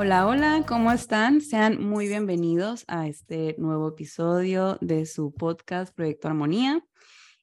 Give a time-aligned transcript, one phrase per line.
[0.00, 1.40] Hola, hola, ¿cómo están?
[1.40, 6.84] Sean muy bienvenidos a este nuevo episodio de su podcast Proyecto Armonía.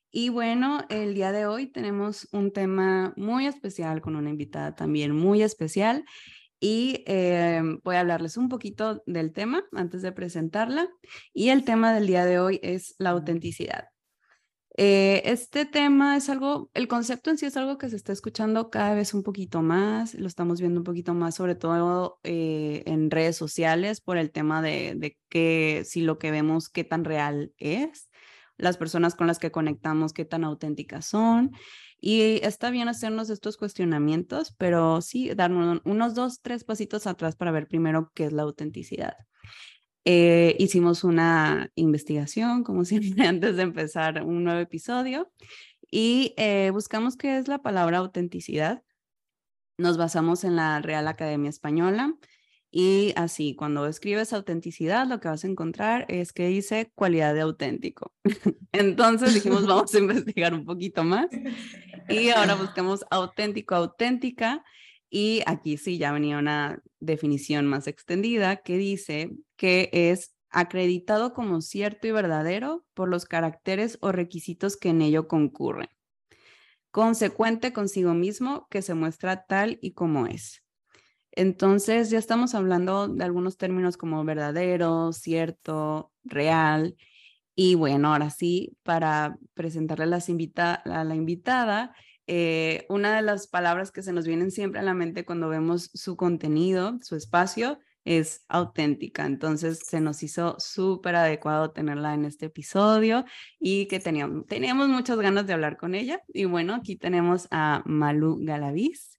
[0.10, 5.14] Y bueno, el día de hoy tenemos un tema muy especial con una invitada también
[5.14, 6.06] muy especial
[6.58, 10.88] y eh, voy a hablarles un poquito del tema antes de presentarla.
[11.34, 13.90] Y el tema del día de hoy es la autenticidad.
[14.78, 18.70] Eh, este tema es algo, el concepto en sí es algo que se está escuchando
[18.70, 23.10] cada vez un poquito más, lo estamos viendo un poquito más, sobre todo eh, en
[23.10, 27.54] redes sociales, por el tema de, de que si lo que vemos, qué tan real
[27.58, 28.10] es,
[28.58, 31.52] las personas con las que conectamos, qué tan auténticas son.
[32.00, 37.52] Y está bien hacernos estos cuestionamientos, pero sí darnos unos dos, tres pasitos atrás para
[37.52, 39.16] ver primero qué es la autenticidad.
[40.06, 45.32] Eh, hicimos una investigación, como siempre, antes de empezar un nuevo episodio
[45.92, 48.84] y eh, buscamos qué es la palabra autenticidad.
[49.78, 52.16] Nos basamos en la Real Academia Española
[52.72, 57.42] y así, cuando escribes autenticidad, lo que vas a encontrar es que dice cualidad de
[57.42, 58.14] auténtico.
[58.74, 61.28] Entonces dijimos, vamos a investigar un poquito más
[62.10, 64.64] y ahora buscamos auténtico, auténtica
[65.10, 71.62] y aquí sí ya venía una definición más extendida que dice que es acreditado como
[71.62, 75.90] cierto y verdadero por los caracteres o requisitos que en ello concurren.
[76.92, 80.64] Consecuente consigo mismo que se muestra tal y como es.
[81.34, 86.96] Entonces ya estamos hablando de algunos términos como verdadero, cierto, real.
[87.54, 91.94] Y bueno, ahora sí, para presentarle a la invitada,
[92.28, 95.92] eh, una de las palabras que se nos vienen siempre a la mente cuando vemos
[95.94, 99.26] su contenido, su espacio, es auténtica.
[99.26, 103.26] Entonces se nos hizo súper adecuado tenerla en este episodio
[103.60, 106.22] y que teníamos, teníamos muchas ganas de hablar con ella.
[106.28, 109.18] Y bueno, aquí tenemos a Malu Galaviz.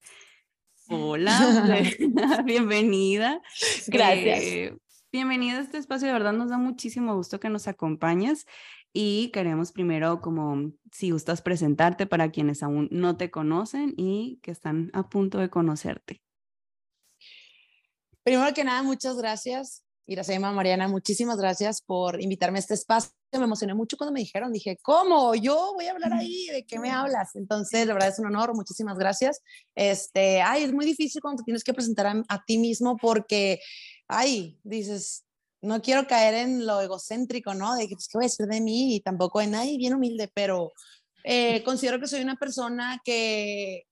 [0.89, 1.83] Hola,
[2.45, 3.43] bienvenida.
[3.89, 4.41] Gracias.
[4.41, 4.77] Eh,
[5.11, 8.47] bienvenida a este espacio, de verdad nos da muchísimo gusto que nos acompañes
[8.99, 14.51] y queremos primero como si gustas presentarte para quienes aún no te conocen y que
[14.51, 16.23] están a punto de conocerte.
[18.23, 19.85] Primero que nada, muchas gracias.
[20.07, 23.11] Iracema, Mariana, muchísimas gracias por invitarme a este espacio.
[23.33, 25.35] Me emocioné mucho cuando me dijeron, dije, ¿cómo?
[25.35, 27.37] Yo voy a hablar ahí, ¿de qué me hablas?
[27.37, 29.43] Entonces, la verdad es un honor, muchísimas gracias.
[29.75, 33.61] Este, ay, es muy difícil cuando te tienes que presentar a, a ti mismo porque,
[34.09, 35.26] ay, dices,
[35.63, 37.75] no quiero caer en lo egocéntrico, ¿no?
[37.75, 38.97] De que, pues, ¿qué voy a decir de mí?
[38.97, 40.73] Y tampoco en, ay, bien humilde, pero
[41.25, 43.85] eh, considero que soy una persona que,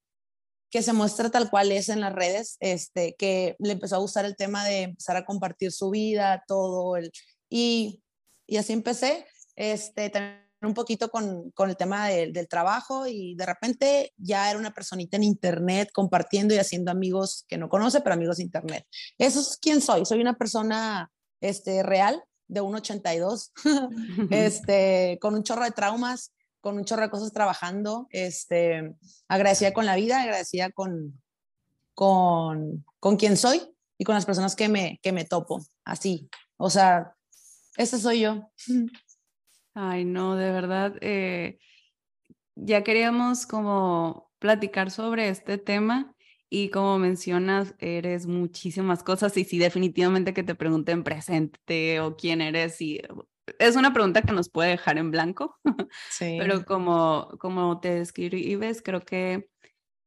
[0.71, 4.25] que se muestra tal cual es en las redes, este, que le empezó a gustar
[4.25, 7.11] el tema de empezar a compartir su vida, todo, el,
[7.49, 8.03] y,
[8.47, 9.27] y así empecé,
[9.57, 14.59] este, también un poquito con, con el tema del trabajo y de repente ya era
[14.59, 18.87] una personita en internet compartiendo y haciendo amigos que no conoce, pero amigos de internet.
[19.19, 23.53] Eso es quién soy, soy una persona este, real de 1,82,
[24.31, 28.97] este, con un chorro de traumas, con un chorro de cosas trabajando, este,
[29.29, 31.23] agradecida con la vida, agradecida con,
[31.95, 33.63] con, con quien soy
[33.99, 37.15] y con las personas que me, que me topo, así, o sea,
[37.77, 38.51] esa soy yo.
[39.75, 41.59] Ay, no, de verdad, eh,
[42.55, 46.14] ya queríamos como platicar sobre este tema
[46.55, 52.41] y como mencionas, eres muchísimas cosas y si definitivamente que te pregunten presente o quién
[52.41, 53.01] eres, y
[53.59, 55.59] es una pregunta que nos puede dejar en blanco,
[56.11, 56.37] sí.
[56.39, 59.49] pero como, como te describes, creo que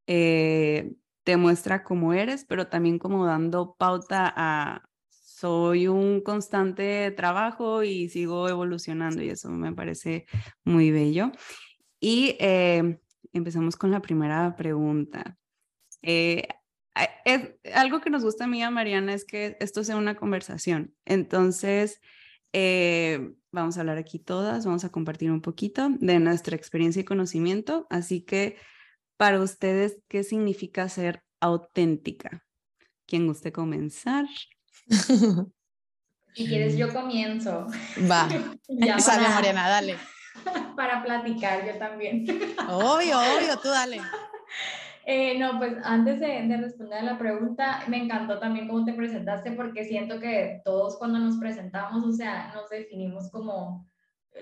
[0.06, 7.82] eh, te muestra cómo eres, pero también como dando pauta a soy un constante trabajo
[7.82, 10.24] y sigo evolucionando y eso me parece
[10.64, 11.30] muy bello.
[12.00, 13.00] Y eh,
[13.34, 15.36] empezamos con la primera pregunta.
[16.02, 16.48] Eh,
[17.24, 20.16] es, algo que nos gusta a mí y a Mariana es que esto sea una
[20.16, 20.94] conversación.
[21.04, 22.00] Entonces,
[22.52, 27.04] eh, vamos a hablar aquí todas, vamos a compartir un poquito de nuestra experiencia y
[27.04, 27.86] conocimiento.
[27.90, 28.56] Así que,
[29.16, 32.44] para ustedes, ¿qué significa ser auténtica?
[33.06, 34.26] ¿Quién guste comenzar?
[36.34, 37.66] Si quieres, yo comienzo.
[38.10, 38.28] Va.
[38.68, 39.96] ya Sale, Mariana, dale.
[40.76, 42.24] para platicar yo también.
[42.68, 44.00] Obvio, obvio, tú dale.
[45.10, 48.92] Eh, no, pues antes de, de, responder a la pregunta, me encantó también cómo te
[48.92, 53.88] presentaste porque siento que todos cuando nos presentamos, o sea, nos definimos como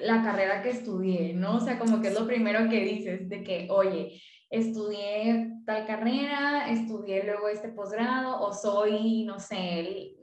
[0.00, 1.58] la carrera que estudié, ¿no?
[1.58, 4.20] O sea, como que es lo primero que dices, de que, oye,
[4.50, 10.16] estudié tal carrera, estudié luego este posgrado o soy, no sé,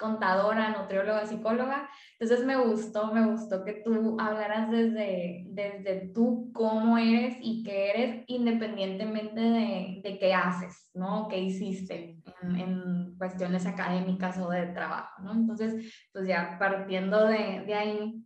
[0.00, 1.88] contadora, nutrióloga, psicóloga.
[2.18, 7.90] Entonces me gustó, me gustó que tú hablaras desde, desde tú cómo eres y qué
[7.90, 11.28] eres independientemente de, de qué haces, ¿no?
[11.28, 15.32] ¿Qué hiciste en, en, cuestiones académicas o de trabajo, ¿no?
[15.32, 18.24] Entonces, pues ya partiendo de, de ahí,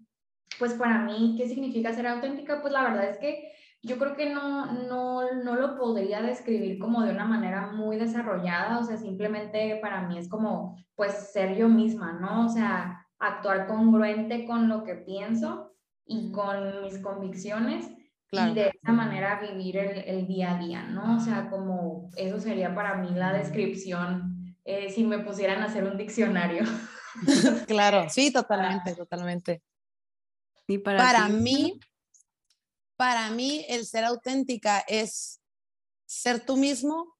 [0.58, 2.60] pues para mí, ¿qué significa ser auténtica?
[2.62, 3.52] Pues la verdad es que
[3.84, 8.78] yo creo que no, no, no, lo podría describir como de una manera muy desarrollada,
[8.78, 12.46] o sea, simplemente para mí es como, pues, ser yo misma, ¿no?
[12.46, 15.74] O sea, actuar congruente con lo que pienso
[16.06, 17.90] y con mis convicciones
[18.30, 21.16] y de esa manera vivir el, el, día a día, ¿no?
[21.16, 25.84] O sea, como eso sería para mí la descripción eh, si me pusieran a hacer
[25.84, 26.64] un diccionario.
[27.66, 29.62] claro, sí, totalmente, totalmente.
[30.66, 31.78] Y para, para mí,
[33.04, 35.38] para mí el ser auténtica es
[36.06, 37.14] ser tú mismo,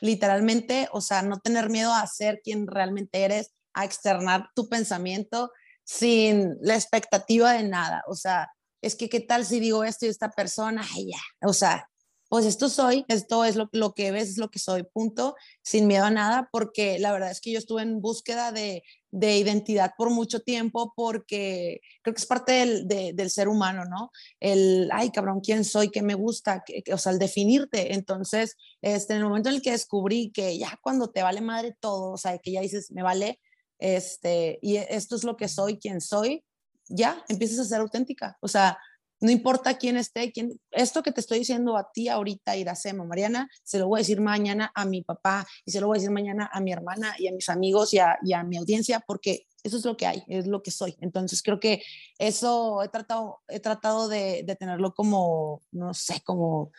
[0.00, 5.52] literalmente, o sea, no tener miedo a ser quien realmente eres, a externar tu pensamiento
[5.84, 8.02] sin la expectativa de nada.
[8.08, 8.50] O sea,
[8.82, 11.88] es que qué tal si digo esto y esta persona, ay, ya, o sea,
[12.28, 15.86] pues esto soy, esto es lo, lo, que ves, es lo que soy, punto, sin
[15.86, 19.92] miedo a nada, porque la verdad es que yo estuve en búsqueda de, de identidad
[19.96, 24.10] por mucho tiempo, porque creo que es parte del, del, ser humano, ¿no?
[24.40, 25.90] El, ay, cabrón, ¿quién soy?
[25.90, 26.62] ¿Qué me gusta?
[26.92, 27.94] o sea, el definirte.
[27.94, 31.76] Entonces, este, en el momento en el que descubrí que ya cuando te vale madre
[31.80, 33.40] todo, o sea, que ya dices, me vale,
[33.78, 36.44] este, y esto es lo que soy, quién soy,
[36.88, 38.36] ya empiezas a ser auténtica.
[38.40, 38.78] O sea,
[39.20, 43.48] no importa quién esté, quién, esto que te estoy diciendo a ti ahorita, Iracema, Mariana,
[43.64, 46.12] se lo voy a decir mañana a mi papá y se lo voy a decir
[46.12, 49.84] mañana a mi hermana y a mis amigos y a, mi audiencia, porque eso es
[49.84, 50.96] lo que hay, es lo que soy.
[51.00, 51.82] Entonces creo que
[52.18, 56.70] eso he tratado, he tratado de, de tenerlo como, no sé, como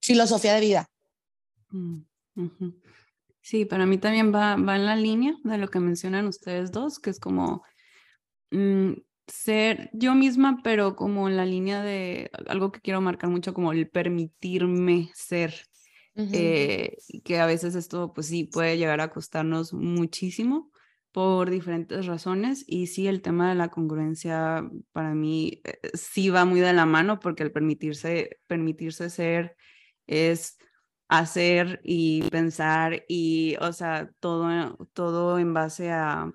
[0.00, 0.90] filosofía de vida.
[1.70, 2.00] Mm,
[3.40, 6.98] sí, para mí también va, va en la línea de lo que mencionan ustedes dos,
[6.98, 7.62] que es como...
[8.50, 8.92] Mm,
[9.26, 13.72] ser yo misma, pero como en la línea de algo que quiero marcar mucho, como
[13.72, 15.54] el permitirme ser.
[16.18, 20.70] Eh, que a veces esto, pues sí, puede llegar a costarnos muchísimo
[21.12, 22.64] por diferentes razones.
[22.66, 26.86] Y sí, el tema de la congruencia para mí eh, sí va muy de la
[26.86, 29.56] mano porque el permitirse, permitirse ser
[30.06, 30.56] es
[31.08, 36.32] hacer y pensar y, o sea, todo, todo en base a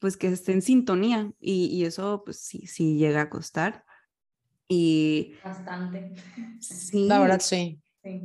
[0.00, 3.84] pues que esté en sintonía y, eso pues sí, sí llega a costar.
[4.66, 6.14] Y bastante.
[6.60, 7.06] Sí.
[7.06, 7.80] La verdad, sí.
[8.02, 8.20] sí.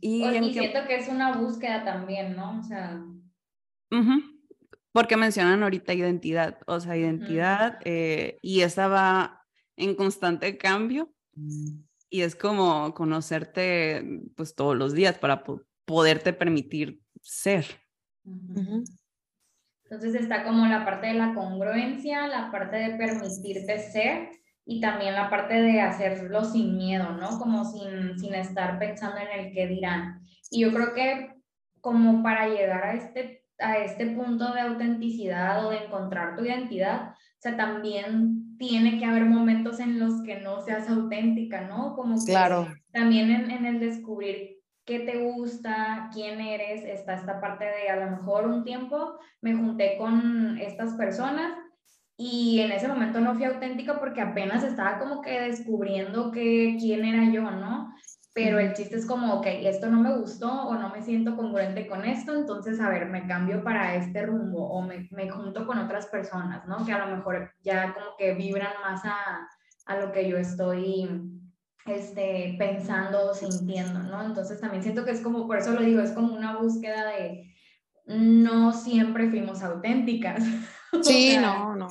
[0.00, 2.58] Y, siento que es una búsqueda también, ¿no?
[2.60, 3.04] O sea.
[4.92, 9.44] Porque mencionan ahorita identidad, o sea, identidad, eh, y esa va
[9.76, 11.12] en constante cambio.
[11.34, 11.82] Mm.
[12.10, 15.44] Y es como conocerte pues todos los días para
[15.84, 17.66] poderte permitir ser.
[19.90, 24.28] Entonces está como la parte de la congruencia, la parte de permitirte ser
[24.66, 27.38] y también la parte de hacerlo sin miedo, ¿no?
[27.38, 30.20] Como sin, sin estar pensando en el qué dirán.
[30.50, 31.34] Y yo creo que
[31.80, 37.12] como para llegar a este, a este punto de autenticidad o de encontrar tu identidad,
[37.12, 41.94] o sea, también tiene que haber momentos en los que no seas auténtica, ¿no?
[41.96, 42.68] Como que claro.
[42.92, 44.57] también en, en el descubrir
[44.88, 49.54] qué te gusta, quién eres, está esta parte de a lo mejor un tiempo me
[49.54, 51.52] junté con estas personas
[52.16, 57.04] y en ese momento no fui auténtica porque apenas estaba como que descubriendo que, quién
[57.04, 57.92] era yo, ¿no?
[58.32, 61.86] Pero el chiste es como, ok, esto no me gustó o no me siento congruente
[61.86, 65.76] con esto, entonces, a ver, me cambio para este rumbo o me, me junto con
[65.78, 66.86] otras personas, ¿no?
[66.86, 69.46] Que a lo mejor ya como que vibran más a,
[69.84, 71.08] a lo que yo estoy
[71.90, 74.24] este, pensando, sintiendo, ¿no?
[74.24, 77.54] Entonces también siento que es como, por eso lo digo, es como una búsqueda de
[78.06, 80.42] no siempre fuimos auténticas.
[81.02, 81.86] Sí, no, no,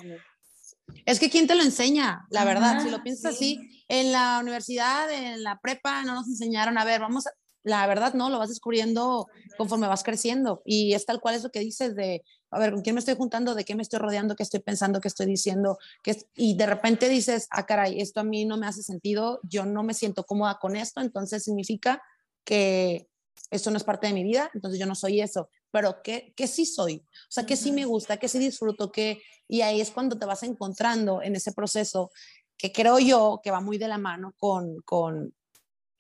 [1.06, 2.26] Es que ¿quién te lo enseña?
[2.32, 6.80] La verdad, si lo piensas así, en la universidad, en la prepa, no nos enseñaron,
[6.80, 7.32] a ver, vamos a,
[7.68, 11.52] la verdad no, lo vas descubriendo conforme vas creciendo y es tal cual es lo
[11.52, 13.56] que dices de, a ver, ¿con quién me estoy juntando?
[13.56, 14.36] ¿De qué me estoy rodeando?
[14.36, 15.02] ¿Qué estoy pensando?
[15.02, 15.78] ¿Qué estoy diciendo?
[16.02, 19.66] ¿Qué y de repente dices, ah, caray, esto a mí no me hace sentido, yo
[19.66, 22.02] no me siento cómoda con esto, entonces significa
[22.46, 23.10] que
[23.52, 26.48] esto no es parte de mi vida, entonces yo no soy eso, pero que, que
[26.48, 29.92] sí soy, o sea, que sí me gusta, que sí disfruto, que, y ahí es
[29.92, 32.12] cuando te vas encontrando en ese proceso
[32.58, 35.34] que creo yo que va muy de la mano con, con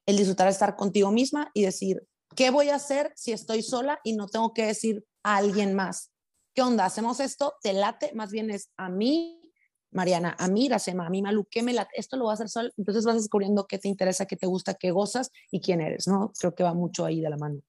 [0.08, 2.02] el disfrutar estar contigo misma y decir,
[2.36, 6.12] ¿qué voy a hacer si estoy sola y no tengo que decir a alguien más?
[6.56, 6.86] ¿Qué onda?
[6.86, 7.54] ¿Hacemos esto?
[7.62, 8.14] ¿Te late?
[8.16, 9.52] Más bien es a mí,
[9.92, 11.92] Mariana, a mí, Iracema, a mí, Malu, ¿qué me late?
[11.94, 12.72] Esto lo voy a hacer sola.
[12.78, 16.32] Entonces vas descubriendo qué te interesa, qué te gusta, qué gozas y quién eres, ¿no?
[16.40, 17.60] Creo que va mucho ahí de la mano.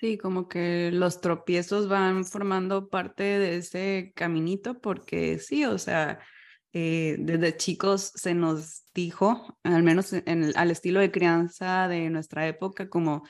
[0.00, 6.20] Sí, como que los tropiezos van formando parte de ese caminito porque sí, o sea,
[6.76, 12.48] eh, desde chicos se nos dijo, al menos en al estilo de crianza de nuestra
[12.48, 13.22] época, como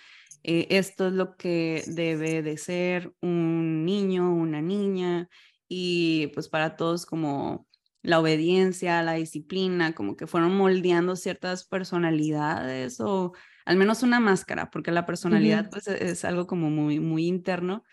[0.43, 5.29] eh, esto es lo que debe de ser un niño, una niña,
[5.69, 7.67] y pues para todos como
[8.01, 13.35] la obediencia, la disciplina, como que fueron moldeando ciertas personalidades o
[13.67, 17.85] al menos una máscara, porque la personalidad pues e-, es algo como muy, muy interno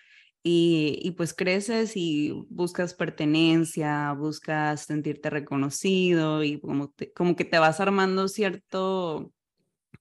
[0.43, 7.79] y, pues creces y buscas pertenencia, buscas sentirte reconocido y como, como que te vas
[7.79, 9.31] armando cierto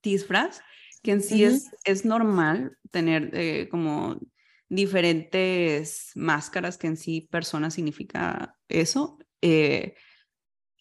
[0.01, 0.61] disfraz
[1.03, 4.19] que en sí es, es normal tener eh, como
[4.69, 9.17] diferentes máscaras que en sí persona significa eso.
[9.41, 9.95] Eh,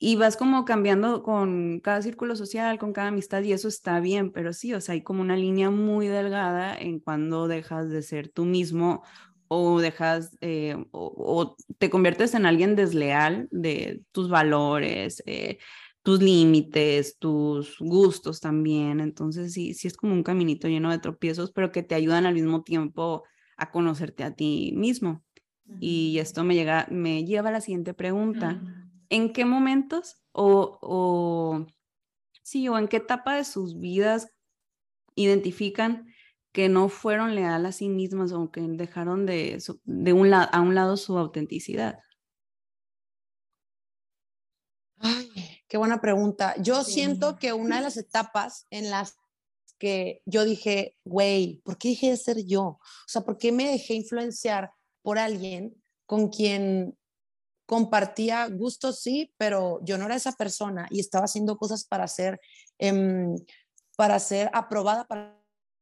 [0.02, 4.32] y vas como cambiando con cada círculo social, con cada amistad y eso está bien,
[4.32, 8.30] pero sí, o sea, hay como una línea muy delgada en cuando dejas de ser
[8.30, 9.02] tú mismo
[9.52, 15.58] o dejas eh, o, te conviertes en alguien desleal de tus valores, eh,
[16.04, 19.00] tus límites, tus gustos también.
[19.00, 22.34] Entonces sí, sí es como un caminito lleno de tropiezos, pero que te ayudan al
[22.34, 23.24] mismo tiempo
[23.56, 25.24] a conocerte a ti mismo.
[25.80, 28.62] Y esto me, llega, me lleva a la siguiente pregunta.
[29.08, 31.66] ¿En qué momentos o, o,
[32.42, 34.32] sí, o en qué etapa de sus vidas
[35.16, 36.09] identifican
[36.52, 40.74] que no fueron leales a sí mismas o que dejaron de, de un a un
[40.74, 42.00] lado su autenticidad?
[44.98, 45.30] Ay,
[45.68, 46.54] qué buena pregunta.
[46.60, 49.16] Yo siento que una de las etapas en las
[49.78, 52.62] que yo dije, güey, ¿por qué dejé de ser yo?
[52.62, 56.98] O sea, ¿por qué me dejé influenciar por alguien con quien
[57.70, 62.40] compartía gustos, sí, pero yo no era esa persona y estaba haciendo cosas para ser,
[62.78, 63.36] em,
[63.96, 65.39] para ser aprobada, para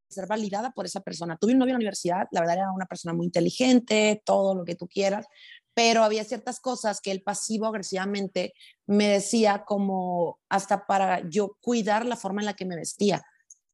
[0.08, 1.36] ser validada por esa persona.
[1.36, 4.64] Tuve un novio en la universidad, la verdad era una persona muy inteligente, todo lo
[4.64, 5.26] que tú quieras,
[5.74, 8.54] pero había ciertas cosas que él pasivo agresivamente
[8.86, 13.22] me decía como hasta para yo cuidar la forma en la que me vestía,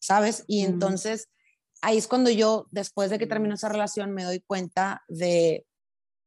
[0.00, 0.44] ¿sabes?
[0.46, 1.28] Y entonces
[1.80, 5.66] ahí es cuando yo, después de que terminó esa relación, me doy cuenta de,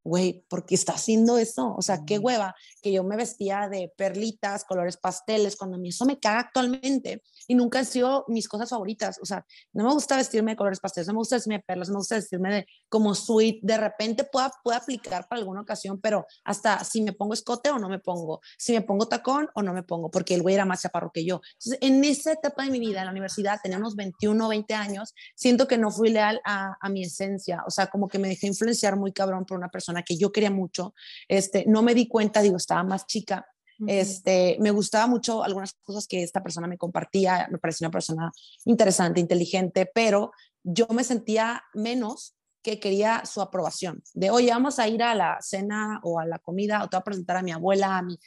[0.08, 1.76] güey, ¿por qué está haciendo eso?
[1.78, 5.90] O sea, qué hueva que yo me vestía de perlitas, colores pasteles, cuando a mí
[5.90, 9.20] eso me caga actualmente y nunca han sido mis cosas favoritas.
[9.22, 11.90] O sea, no me gusta vestirme de colores pasteles, no me gusta vestirme de perlas,
[11.90, 13.60] no me gusta vestirme de como sweet.
[13.62, 17.78] De repente pueda, puede aplicar para alguna ocasión, pero hasta si me pongo escote o
[17.78, 20.66] no me pongo, si me pongo tacón o no me pongo, porque el güey era
[20.66, 21.42] más chaparro que yo.
[21.60, 25.14] Entonces, en esa etapa de mi vida, en la universidad, tenía unos 21 20 años,
[25.36, 27.64] siento que no fui leal a, a mi esencia.
[27.68, 30.52] O sea, como que me dejé influenciar muy cabrón por una persona que yo quería
[30.52, 30.94] mucho,
[31.28, 33.46] este, no me di cuenta, digo, estaba más chica,
[33.86, 38.32] este, me gustaba mucho algunas cosas que esta persona me compartía, me parecía una persona
[38.66, 40.32] interesante, inteligente, pero
[40.64, 45.38] yo me sentía menos que quería su aprobación, de, oye, vamos a ir a la
[45.42, 48.20] cena o a la comida, o te voy a presentar a mi abuela, a mi,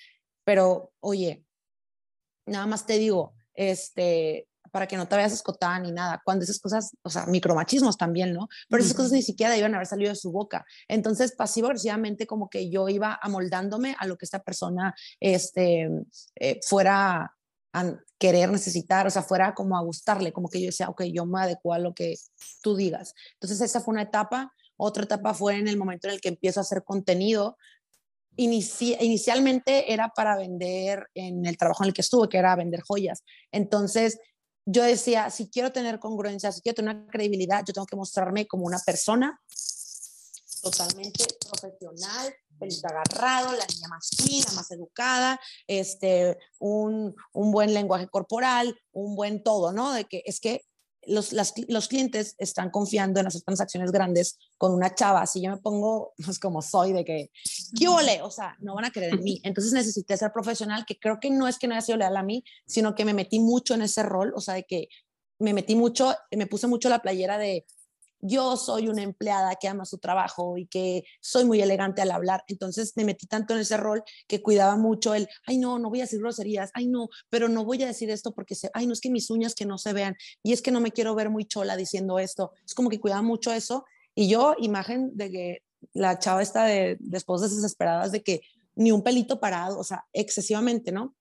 [0.45, 1.45] pero, oye,
[2.47, 6.59] nada más te digo, este, para que no te veas escotada ni nada, cuando esas
[6.59, 8.49] cosas, o sea, micromachismos también, ¿no?
[8.69, 10.65] Pero esas cosas ni siquiera debían haber salido de su boca.
[10.89, 15.89] Entonces, pasivo-agresivamente, como que yo iba amoldándome a lo que esta persona este,
[16.37, 17.37] eh, fuera
[17.73, 21.25] a querer necesitar, o sea, fuera como a gustarle, como que yo decía, ok, yo
[21.27, 22.17] me adecuo a lo que
[22.62, 23.15] tú digas.
[23.35, 24.53] Entonces, esa fue una etapa.
[24.77, 27.57] Otra etapa fue en el momento en el que empiezo a hacer contenido,
[28.37, 33.25] inicialmente era para vender en el trabajo en el que estuve, que era vender joyas.
[33.53, 34.19] Entonces,
[34.71, 38.47] yo decía, si quiero tener congruencia, si quiero tener una credibilidad, yo tengo que mostrarme
[38.47, 39.41] como una persona
[40.62, 48.09] totalmente profesional, pelito agarrado, la niña más fina, más educada, este, un, un buen lenguaje
[48.09, 49.93] corporal, un buen todo, ¿no?
[49.93, 50.62] De que es que
[51.07, 51.35] los,
[51.69, 55.26] los clientes están confiando en hacer transacciones grandes con una chava.
[55.26, 57.30] Si yo me pongo, pues como soy, de que,
[57.78, 58.23] ¿qué ole?
[58.23, 59.40] O sea, no van a creer en mí.
[59.45, 62.23] Entonces necesité ser profesional, que creo que no es que no haya sido leal a
[62.23, 64.88] mí, sino que me metí mucho en ese rol, o sea, de que
[65.38, 67.64] me metí mucho, me puse mucho la playera de
[68.21, 72.45] yo soy una empleada que ama su trabajo y que soy muy elegante al hablar.
[72.49, 76.00] Entonces me metí tanto en ese rol que cuidaba mucho el, ay no, no voy
[76.00, 78.93] a decir groserías, ay no, pero no voy a decir esto porque, se, ay no,
[78.93, 81.31] es que mis uñas que no se vean y es que no me quiero ver
[81.31, 82.53] muy chola diciendo esto.
[82.67, 83.85] Es como que cuidaba mucho eso.
[84.15, 85.62] Y yo, imagen de que
[85.93, 88.43] la chava está de, de esposas desesperadas de que
[88.75, 91.15] ni un pelito parado, o sea, excesivamente, ¿no?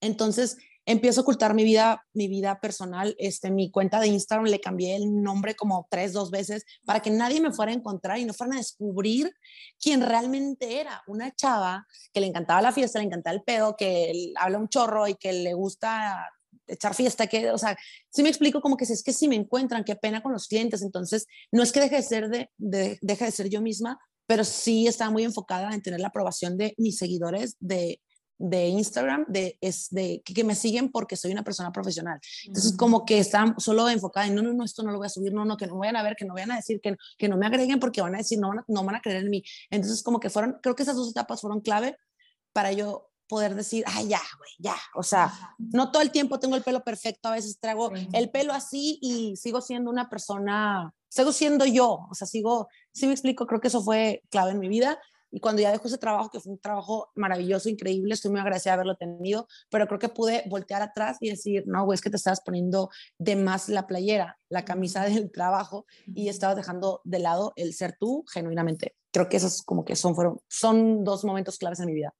[0.00, 0.56] Entonces,
[0.88, 4.96] empiezo a ocultar mi vida, mi vida personal, este, mi cuenta de Instagram le cambié
[4.96, 8.32] el nombre como tres, dos veces para que nadie me fuera a encontrar y no
[8.32, 9.30] fueran a descubrir
[9.78, 11.02] quién realmente era.
[11.06, 15.06] Una chava que le encantaba la fiesta, le encantaba el pedo, que habla un chorro
[15.06, 16.26] y que le gusta
[16.66, 17.76] echar fiesta, que, o sea,
[18.08, 20.48] si me explico como que si es que si me encuentran, qué pena con los
[20.48, 23.98] clientes, entonces no es que deje de ser, de, de, deje de ser yo misma,
[24.26, 28.00] pero sí estaba muy enfocada en tener la aprobación de mis seguidores, de
[28.38, 32.20] de Instagram de, es de que, me siguen porque soy una persona profesional.
[32.46, 35.10] Entonces, como que están solo enfocada en, no, no, no, esto no lo voy a
[35.10, 37.28] subir, no, no, que no vayan a ver, que no vayan a decir, que, que
[37.28, 39.42] no me agreguen porque van a decir, no, no van a creer en mí.
[39.70, 41.96] Entonces, como que fueron, creo que esas dos etapas fueron clave
[42.52, 44.76] para yo poder decir, ay, ya, güey, ya.
[44.94, 48.54] O sea, no todo el tiempo tengo el pelo perfecto, a veces traigo el pelo
[48.54, 53.46] así y sigo siendo una persona, sigo siendo yo, o sea, sigo, sí me explico,
[53.46, 54.98] creo que eso fue clave en mi vida
[55.30, 58.72] y cuando ya dejó ese trabajo, que fue un trabajo maravilloso, increíble, estoy muy agradecida
[58.72, 62.10] de haberlo tenido, pero creo que pude voltear atrás y decir, no, güey, es que
[62.10, 67.18] te estabas poniendo de más la playera, la camisa del trabajo y estabas dejando de
[67.18, 68.96] lado el ser tú genuinamente.
[69.12, 72.14] Creo que esos como que son, fueron, son dos momentos claves en mi vida.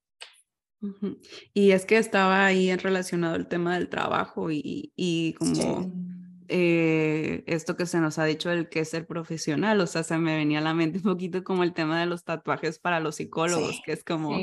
[1.54, 6.07] Y es que estaba ahí relacionado el tema del trabajo y, y como...
[6.48, 10.16] Eh, esto que se nos ha dicho del que es ser profesional, o sea, se
[10.16, 13.16] me venía a la mente un poquito como el tema de los tatuajes para los
[13.16, 14.34] psicólogos, que es como,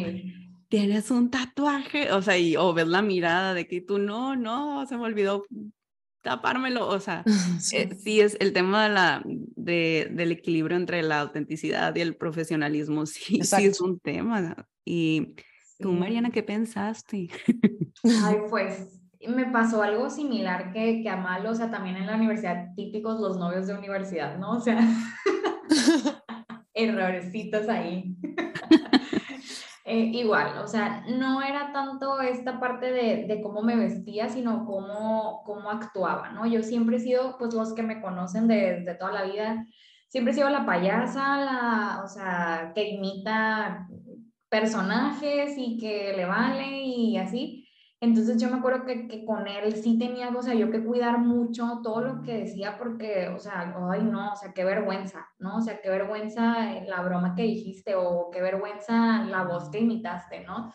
[0.69, 4.85] tienes un tatuaje, o sea, y, o ves la mirada de que tú no, no,
[4.85, 5.45] se me olvidó
[6.21, 7.24] tapármelo, o sea,
[7.74, 12.15] eh, sí, es el tema de la, de, del equilibrio entre la autenticidad y el
[12.15, 14.67] profesionalismo, sí, sí es un tema.
[14.83, 15.33] Y
[15.79, 17.29] tú, Mariana, ¿qué pensaste?
[18.03, 18.88] Ay, pues
[19.27, 23.20] me pasó algo similar que, que a Malo, o sea, también en la universidad, típicos
[23.20, 24.51] los novios de universidad, ¿no?
[24.51, 24.79] O sea,
[26.74, 28.15] errorcitos ahí.
[29.88, 34.65] Eh, igual, o sea, no era tanto esta parte de, de, cómo me vestía, sino
[34.65, 36.48] cómo, cómo actuaba, ¿no?
[36.48, 39.64] Yo siempre he sido, pues los que me conocen desde toda la vida,
[40.07, 43.88] siempre he sido la payasa, la, o sea, que imita
[44.50, 47.65] personajes y que le vale y así.
[48.01, 51.20] Entonces yo me acuerdo que, que, con él sí tenía, o sea, yo que cuidar
[51.20, 55.58] mucho todo lo que decía porque, o sea, ay no, o sea, qué vergüenza, ¿no?
[55.58, 60.44] O sea, qué vergüenza la broma que dijiste o qué vergüenza la voz que imitaste,
[60.44, 60.74] ¿no?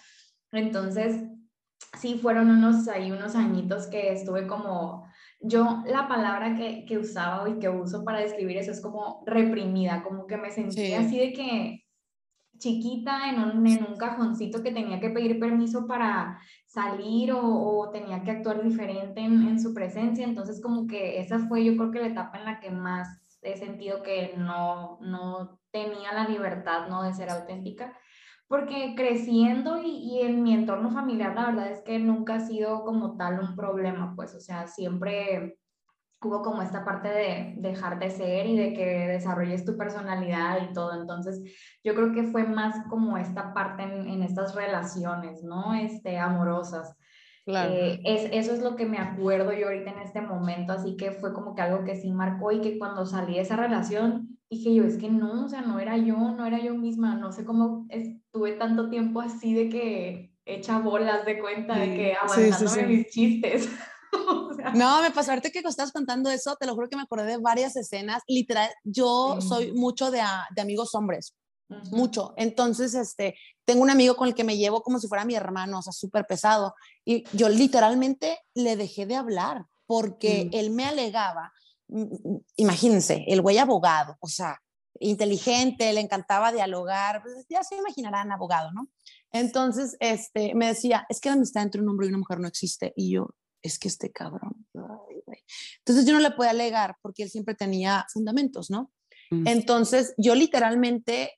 [0.52, 1.22] Entonces,
[1.98, 5.06] sí fueron unos, ahí unos añitos que estuve como,
[5.40, 10.02] yo la palabra que, que usaba y que uso para describir eso es como reprimida,
[10.02, 11.85] como que me sentía así de que
[12.60, 18.22] chiquita en un, en un cajoncito que tenía que pedir permiso para salir o, tenía
[18.22, 20.24] que actuar diferente en, en, su presencia.
[20.24, 23.56] Entonces, como que esa fue yo creo que la etapa en la que más he
[23.56, 27.02] sentido que no, no tenía la libertad ¿no?
[27.02, 27.96] de ser auténtica.
[28.46, 32.84] Porque creciendo y, y en mi entorno familiar, la verdad es que nunca ha sido
[32.84, 35.58] como tal un problema, pues, o sea, siempre
[36.22, 40.72] hubo como esta parte de dejar de ser y de que desarrolles tu personalidad y
[40.72, 41.00] todo.
[41.00, 41.42] Entonces,
[41.83, 45.74] yo creo que fue más como esta parte en, estas relaciones, ¿no?
[45.74, 46.94] Este, amorosas.
[47.46, 47.72] Claro.
[47.72, 51.12] Eh, es, eso es lo que me acuerdo yo ahorita en este momento, así que
[51.12, 54.74] fue como que algo que sí marcó y que cuando salí de esa relación dije
[54.74, 57.44] yo, es que no, o sea, no era yo, no era yo misma, no sé
[57.44, 63.06] cómo estuve tanto tiempo así de que hecha bolas de cuenta, de que aguantándome mis
[63.11, 63.70] chistes.
[64.74, 67.36] No, me pasó ahorita que estás contando eso, te lo juro que me acordé de
[67.38, 68.22] varias escenas.
[68.26, 70.20] Literal, yo soy mucho de,
[70.54, 71.34] de amigos hombres,
[71.90, 72.34] mucho.
[72.36, 75.78] Entonces, este, tengo un amigo con el que me llevo como si fuera mi hermano,
[75.78, 76.74] o sea, súper pesado.
[77.04, 80.56] Y yo literalmente le dejé de hablar porque mm.
[80.56, 81.52] él me alegaba,
[81.88, 84.60] mm, mm, imagínense, el güey abogado, o sea,
[84.98, 88.88] inteligente, le encantaba dialogar, pues, ya se imaginarán abogado, ¿no?
[89.32, 92.48] Entonces, este, me decía, es que la amistad entre un hombre y una mujer no
[92.48, 92.92] existe.
[92.96, 93.30] Y yo,
[93.62, 94.66] es que este cabrón.
[95.78, 98.90] Entonces yo no le puedo alegar porque él siempre tenía fundamentos, ¿no?
[99.30, 99.46] Mm.
[99.46, 101.32] Entonces yo literalmente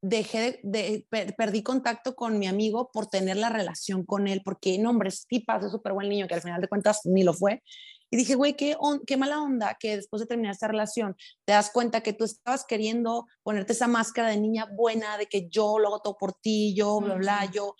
[0.00, 4.90] dejé de, perdí contacto con mi amigo por tener la relación con él, porque no,
[4.90, 7.62] hombre, sí pasa, súper buen niño, que al final de cuentas ni lo fue,
[8.10, 11.70] y dije, güey, qué, qué mala onda que después de terminar esta relación te das
[11.70, 15.88] cuenta que tú estabas queriendo ponerte esa máscara de niña buena, de que yo lo
[15.88, 17.74] hago todo por ti, yo, bla, bla, yo.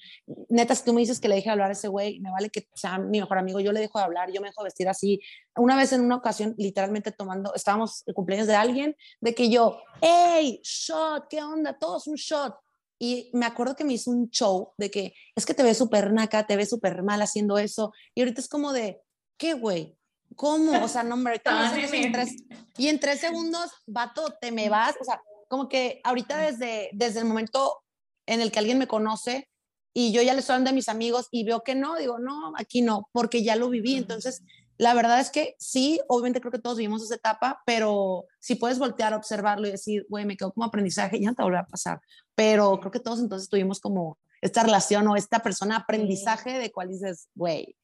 [0.48, 2.68] Neta, si tú me dices que le deje hablar a ese güey, me vale que
[2.74, 5.20] sea mi mejor amigo, yo le dejo de hablar, yo me dejo vestir así.
[5.56, 9.80] Una vez en una ocasión, literalmente tomando, estábamos el cumpleaños de alguien, de que yo,
[10.02, 11.78] hey, shot, ¿qué onda?
[11.78, 12.54] Todos un shot.
[13.00, 16.12] Y me acuerdo que me hizo un show de que es que te ves súper
[16.12, 17.92] naca, te ves súper mal haciendo eso.
[18.14, 19.00] Y ahorita es como de,
[19.36, 19.96] ¿qué, güey?
[20.38, 20.84] ¿Cómo?
[20.84, 22.36] O sea, no, me en tres,
[22.76, 24.94] y en tres segundos, vato, te me vas.
[25.00, 27.82] O sea, como que ahorita desde, desde el momento
[28.24, 29.48] en el que alguien me conoce,
[29.92, 32.82] y yo ya le estoy de mis amigos y veo que no, digo, no, aquí
[32.82, 33.96] no, porque ya lo viví.
[33.96, 34.44] Entonces,
[34.76, 38.78] la verdad es que sí, obviamente creo que todos vivimos esa etapa, pero si puedes
[38.78, 42.00] voltear observarlo y decir, güey, me quedo como aprendizaje, ya no te volverá a pasar.
[42.36, 46.90] Pero creo que todos entonces tuvimos como esta relación o esta persona aprendizaje de cuál
[46.90, 47.74] dices, güey.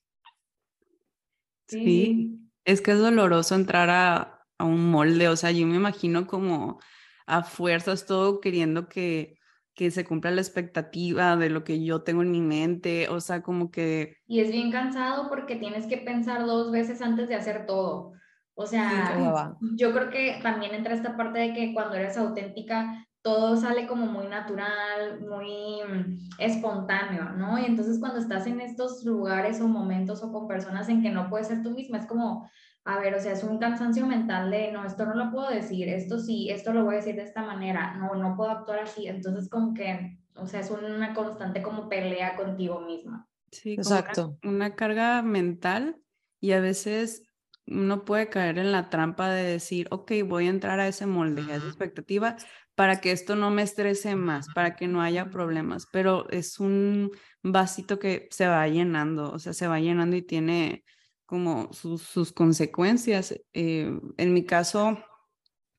[1.68, 2.40] Sí.
[2.64, 6.80] es que es doloroso entrar a, a un molde, o sea, yo me imagino como
[7.26, 9.38] a fuerzas todo queriendo que
[9.74, 13.42] que se cumpla la expectativa de lo que yo tengo en mi mente, o sea,
[13.42, 14.18] como que...
[14.26, 18.12] Y es bien cansado porque tienes que pensar dos veces antes de hacer todo.
[18.54, 23.56] O sea, yo creo que también entra esta parte de que cuando eres auténtica, todo
[23.56, 27.58] sale como muy natural, muy mm, espontáneo, ¿no?
[27.58, 31.30] Y entonces cuando estás en estos lugares o momentos o con personas en que no
[31.30, 32.46] puedes ser tú misma, es como,
[32.84, 35.88] a ver, o sea, es un cansancio mental de, no, esto no lo puedo decir,
[35.88, 39.06] esto sí, esto lo voy a decir de esta manera, no, no puedo actuar así.
[39.06, 43.26] Entonces, como que, o sea, es una constante como pelea contigo misma.
[43.50, 44.36] Sí, exacto.
[44.44, 45.96] Una, carga mental
[46.40, 47.22] y a veces
[47.66, 51.50] uno puede caer en la trampa de decir, ok, voy a entrar a ese molde,
[51.50, 52.36] a esa expectativa,
[52.74, 57.10] para que esto no me estrese más, para que no haya problemas, pero es un
[57.42, 60.84] vasito que se va llenando, o sea, se va llenando y tiene
[61.26, 63.34] como sus, consecuencias.
[63.52, 64.98] Eh, en mi caso,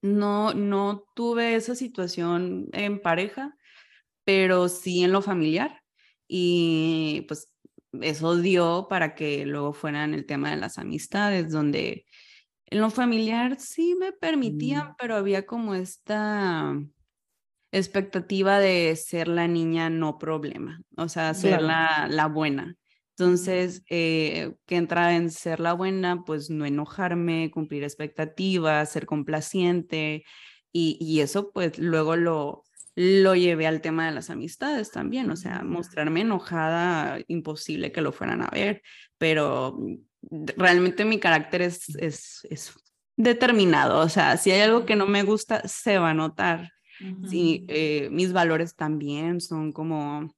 [0.02, 3.56] no, no tuve esa situación en pareja,
[4.24, 5.82] pero sí en lo familiar.
[6.28, 7.54] Y pues
[8.02, 12.06] eso dio para que luego fueran el tema de las amistades, donde
[12.68, 14.96] en lo familiar sí me permitían, mm.
[14.98, 16.76] pero había como esta
[17.72, 22.76] expectativa de ser la niña no problema, o sea, ser la, la buena.
[23.18, 30.26] Entonces, eh, que entra en ser la buena, pues no enojarme, cumplir expectativas, ser complaciente
[30.74, 35.36] y, y eso pues luego lo, lo llevé al tema de las amistades también, o
[35.36, 38.82] sea, mostrarme enojada, imposible que lo fueran a ver,
[39.18, 39.78] pero
[40.30, 42.74] realmente mi carácter es, es, es
[43.18, 46.72] determinado, o sea, si hay algo que no me gusta, se va a notar.
[47.30, 50.34] Sí, eh, mis valores también son como,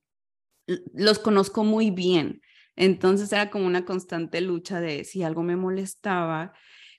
[0.93, 2.41] los conozco muy bien.
[2.75, 6.53] Entonces era como una constante lucha de si algo me molestaba,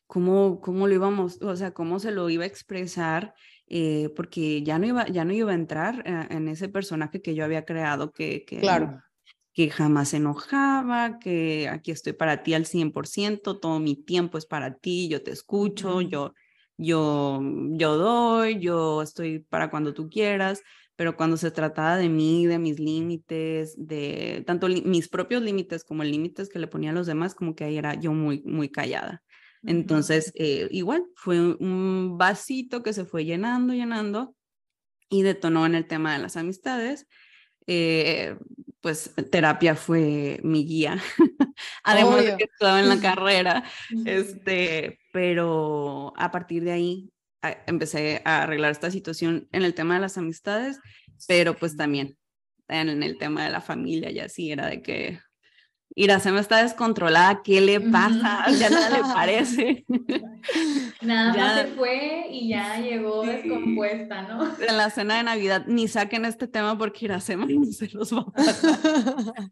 [0.06, 3.34] cómo, cómo lo íbamos, o sea, cómo se lo iba a expresar,
[3.66, 7.34] eh, porque ya no, iba, ya no iba a entrar eh, en ese personaje que
[7.34, 9.02] yo había creado, que, que, claro.
[9.58, 14.46] Que jamás se enojaba, que aquí estoy para ti al 100%, todo mi tiempo es
[14.46, 16.32] para ti, yo te escucho, yo,
[16.76, 17.40] yo,
[17.72, 20.62] yo doy, yo estoy para cuando tú quieras
[20.94, 26.04] pero cuando se trataba de mí, de mis límites, de tanto mis propios límites como
[26.04, 29.22] límites que le ponía a los demás, como que ahí era yo muy, muy callada.
[29.64, 34.34] Entonces, eh, igual, fue un vasito que se fue llenando, llenando
[35.08, 37.06] y detonó en el tema de las amistades.
[37.68, 38.36] Eh,
[38.80, 41.02] pues terapia fue mi guía,
[41.84, 43.64] además de que estaba en la carrera,
[44.04, 47.12] este, pero a partir de ahí
[47.66, 50.78] empecé a arreglar esta situación en el tema de las amistades,
[51.26, 52.16] pero pues también
[52.68, 55.20] en el tema de la familia y así era de que
[56.06, 58.44] me está descontrolada, ¿qué le pasa?
[58.58, 59.84] Ya nada le parece.
[61.02, 64.44] Nada más se fue y ya llegó descompuesta, ¿no?
[64.60, 68.20] En la cena de Navidad, ni saquen este tema porque Iracema no se los va
[68.20, 69.50] a pasar.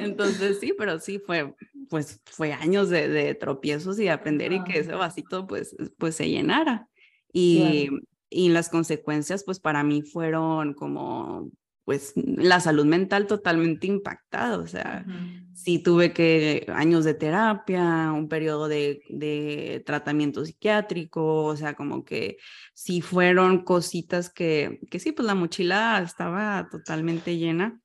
[0.00, 1.54] Entonces sí, pero sí fue,
[1.88, 6.28] pues fue años de, de tropiezos y aprender y que ese vasito pues, pues se
[6.28, 6.88] llenara.
[7.32, 7.88] Y,
[8.30, 11.50] y las consecuencias pues para mí fueron como
[11.86, 15.06] pues la salud mental totalmente impactada, o sea,
[15.54, 22.04] sí tuve que años de terapia, un periodo de, de, tratamiento psiquiátrico, o sea, como
[22.04, 22.38] que
[22.74, 27.80] sí fueron cositas que, que sí, pues la mochila estaba totalmente llena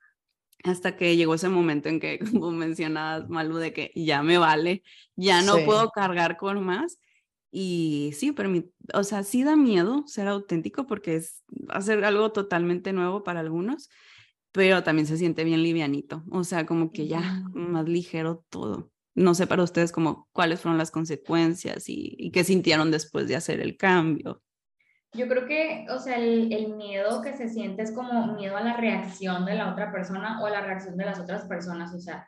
[0.63, 4.81] hasta que llegó ese momento en que, como mencionabas, Malu, de que ya me vale,
[5.15, 6.97] ya no puedo cargar con más.
[7.51, 8.49] Y sí, pero
[8.93, 13.89] o sea, sí da miedo ser auténtico porque es hacer algo totalmente nuevo para algunos,
[14.53, 18.89] pero también se siente bien livianito, o sea, como que ya más ligero todo.
[19.13, 23.59] No sé para ustedes como cuáles fueron las consecuencias y, qué sintieron después de hacer
[23.59, 24.41] el cambio.
[25.13, 28.61] Yo creo que, o sea, el, el, miedo que se siente es como miedo a
[28.61, 31.93] la reacción de la otra persona o a la reacción de las otras personas.
[31.93, 32.25] O sea,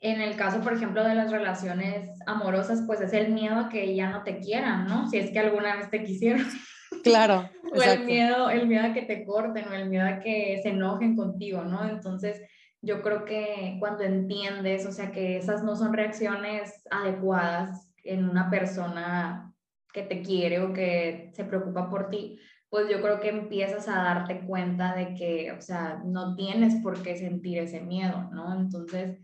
[0.00, 3.94] en el caso, por ejemplo, de las relaciones amorosas, pues es el miedo a que
[3.94, 5.08] ya no te quieran, ¿no?
[5.08, 6.46] Si es que alguna vez te quisieron.
[7.04, 7.48] Claro.
[7.76, 10.70] o el miedo, el miedo a que te corten o el miedo a que se
[10.70, 11.86] enojen contigo, ¿no?
[11.88, 12.40] Entonces,
[12.80, 18.48] yo creo que cuando entiendes, o sea, que esas no son reacciones adecuadas en una
[18.50, 19.52] persona
[19.92, 24.02] que te quiere o que se preocupa por ti, pues yo creo que empiezas a
[24.02, 28.58] darte cuenta de que, o sea, no tienes por qué sentir ese miedo, ¿no?
[28.58, 29.18] Entonces,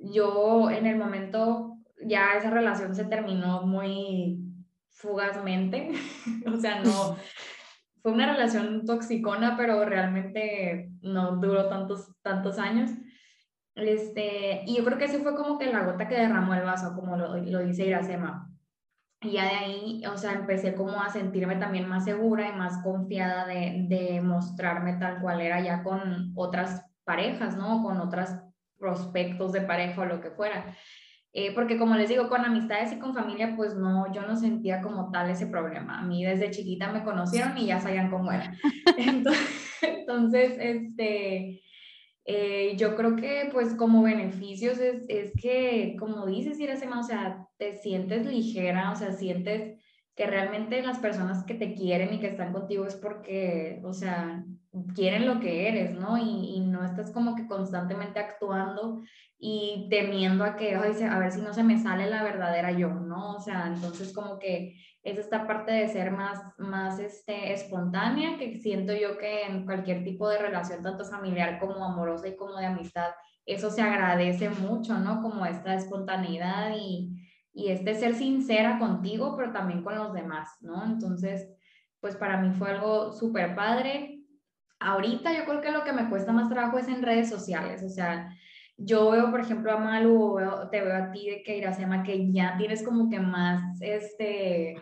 [0.00, 4.38] yo en el momento ya esa relación se terminó muy
[4.90, 5.92] fugazmente,
[6.46, 7.16] o sea, no,
[8.02, 12.90] fue una relación toxicona, pero realmente no duró tantos, tantos años.
[13.74, 16.94] Este, y yo creo que ese fue como que la gota que derramó el vaso,
[16.94, 18.50] como lo, lo dice Iracema.
[19.22, 22.82] Y ya de ahí, o sea, empecé como a sentirme también más segura y más
[22.82, 27.82] confiada de, de mostrarme tal cual era ya con otras parejas, ¿no?
[27.82, 28.30] Con otros
[28.80, 30.76] prospectos de pareja o lo que fuera.
[31.32, 34.80] Eh, porque como les digo, con amistades y con familia, pues no, yo no sentía
[34.80, 36.00] como tal ese problema.
[36.00, 38.52] A mí desde chiquita me conocieron y ya sabían cómo era.
[39.82, 41.62] Entonces, este,
[42.24, 47.46] eh, yo creo que pues como beneficios es, es que, como dices, Iracema, o sea,
[47.58, 49.78] te sientes ligera, o sea, sientes
[50.16, 54.44] que realmente las personas que te quieren y que están contigo es porque, o sea,
[54.94, 56.16] quieren lo que eres, ¿no?
[56.16, 59.02] Y, y no estás como que constantemente actuando
[59.38, 62.88] y temiendo a que, ay, a ver si no se me sale la verdadera yo,
[62.90, 63.36] ¿no?
[63.36, 68.58] O sea, entonces como que es esta parte de ser más, más este, espontánea, que
[68.58, 72.66] siento yo que en cualquier tipo de relación, tanto familiar como amorosa y como de
[72.66, 73.10] amistad,
[73.46, 75.22] eso se agradece mucho, ¿no?
[75.22, 77.16] Como esta espontaneidad y,
[77.54, 80.84] y este ser sincera contigo, pero también con los demás, ¿no?
[80.84, 81.48] Entonces,
[82.00, 84.19] pues para mí fue algo súper padre.
[84.80, 87.88] Ahorita yo creo que lo que me cuesta más trabajo es en redes sociales, o
[87.88, 88.30] sea,
[88.76, 92.32] yo veo, por ejemplo, a Malu, o te veo a ti de que Iracema, que
[92.32, 94.76] ya tienes como que más, este,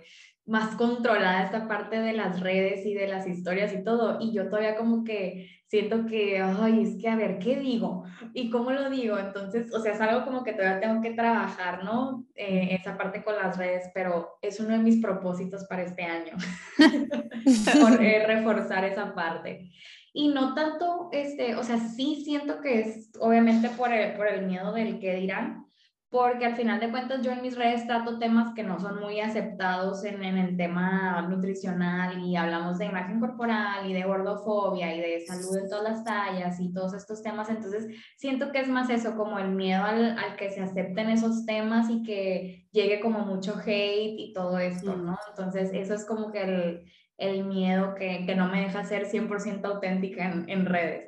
[0.46, 4.48] más controlada esta parte de las redes y de las historias y todo, y yo
[4.48, 8.04] todavía como que siento que, ay, es que a ver, ¿qué digo?
[8.32, 9.18] ¿Y cómo lo digo?
[9.18, 12.24] Entonces, o sea, es algo como que todavía tengo que trabajar, ¿no?
[12.34, 16.32] Eh, esa parte con las redes, pero es uno de mis propósitos para este año,
[17.80, 19.70] por, eh, reforzar esa parte.
[20.14, 24.46] Y no tanto, este, o sea, sí siento que es obviamente por el, por el
[24.46, 25.67] miedo del que dirán,
[26.10, 29.20] porque al final de cuentas yo en mis redes trato temas que no son muy
[29.20, 35.00] aceptados en, en, el tema nutricional y hablamos de imagen corporal y de gordofobia y
[35.00, 38.88] de salud en todas las tallas y todos estos temas, entonces siento que es más
[38.88, 43.20] eso, como el miedo al, al que se acepten esos temas y que llegue como
[43.20, 45.18] mucho hate y todo esto, ¿no?
[45.28, 46.84] Entonces eso es como que el,
[47.18, 51.07] el miedo que, que, no me deja ser 100% auténtica en, en, redes.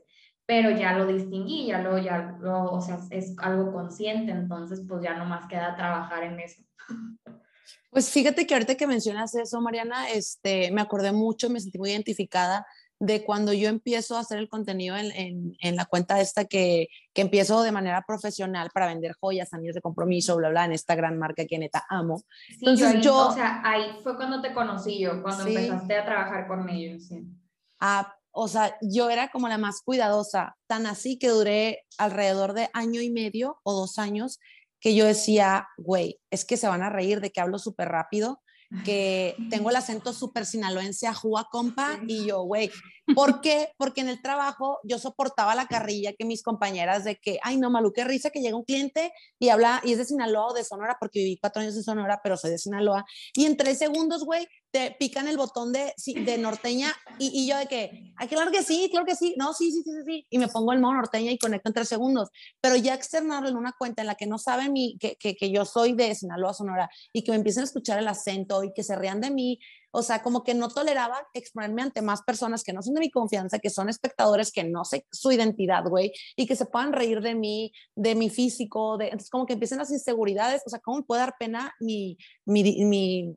[0.51, 5.01] Pero ya lo distinguí, ya lo, ya lo, o sea, es algo consciente, entonces pues
[5.01, 6.61] ya no más queda trabajar en eso.
[7.89, 11.91] Pues fíjate que ahorita que mencionas eso, Mariana, este, me acordé mucho, me sentí muy
[11.91, 12.67] identificada
[12.99, 16.89] de cuando yo empiezo a hacer el contenido en, en, en la cuenta esta que,
[17.13, 20.97] que, empiezo de manera profesional para vender joyas, anillos de compromiso, bla, bla, en esta
[20.97, 22.25] gran marca que neta amo.
[22.49, 25.51] Sí, Entonces yo, yo, O sea, ahí fue cuando te conocí yo, cuando sí.
[25.51, 27.07] empezaste a trabajar con ellos.
[27.07, 27.25] Sí.
[27.79, 32.71] Ah, o sea, yo era como la más cuidadosa, tan así que duré alrededor de
[32.73, 34.39] año y medio o dos años
[34.81, 38.41] que yo decía, güey, es que se van a reír de que hablo súper rápido
[38.85, 41.15] que tengo el acento súper sinaloense a
[41.51, 42.71] compa y yo, güey,
[43.17, 43.73] ¿por qué?
[43.77, 47.69] Porque en el trabajo yo soportaba la carrilla que mis compañeras de que, ay, no,
[47.71, 50.63] Malu, qué risa que llega un cliente y habla, y es de Sinaloa o de
[50.63, 54.25] Sonora, porque viví cuatro años en Sonora, pero soy de Sinaloa, y en tres segundos,
[54.25, 55.93] güey, te pican el botón de,
[56.25, 59.53] de norteña y, y, yo de que, ay, claro que sí, claro que sí, no,
[59.53, 62.29] sí, sí, sí, sí, y me pongo el modo norteña y conecto en tres segundos,
[62.61, 65.51] pero ya externarlo en una cuenta en la que no saben mi, que, que, que
[65.51, 68.83] yo soy de Sinaloa, Sonora, y que me empiecen a escuchar el acento y que
[68.83, 69.59] se rían de mí,
[69.93, 73.11] o sea, como que no toleraba exponerme ante más personas que no son de mi
[73.11, 77.21] confianza, que son espectadores que no sé su identidad, güey, y que se puedan reír
[77.21, 81.03] de mí, de mi físico, de, entonces como que empiecen las inseguridades, o sea, ¿cómo
[81.05, 83.35] puede dar pena mi, mi, mi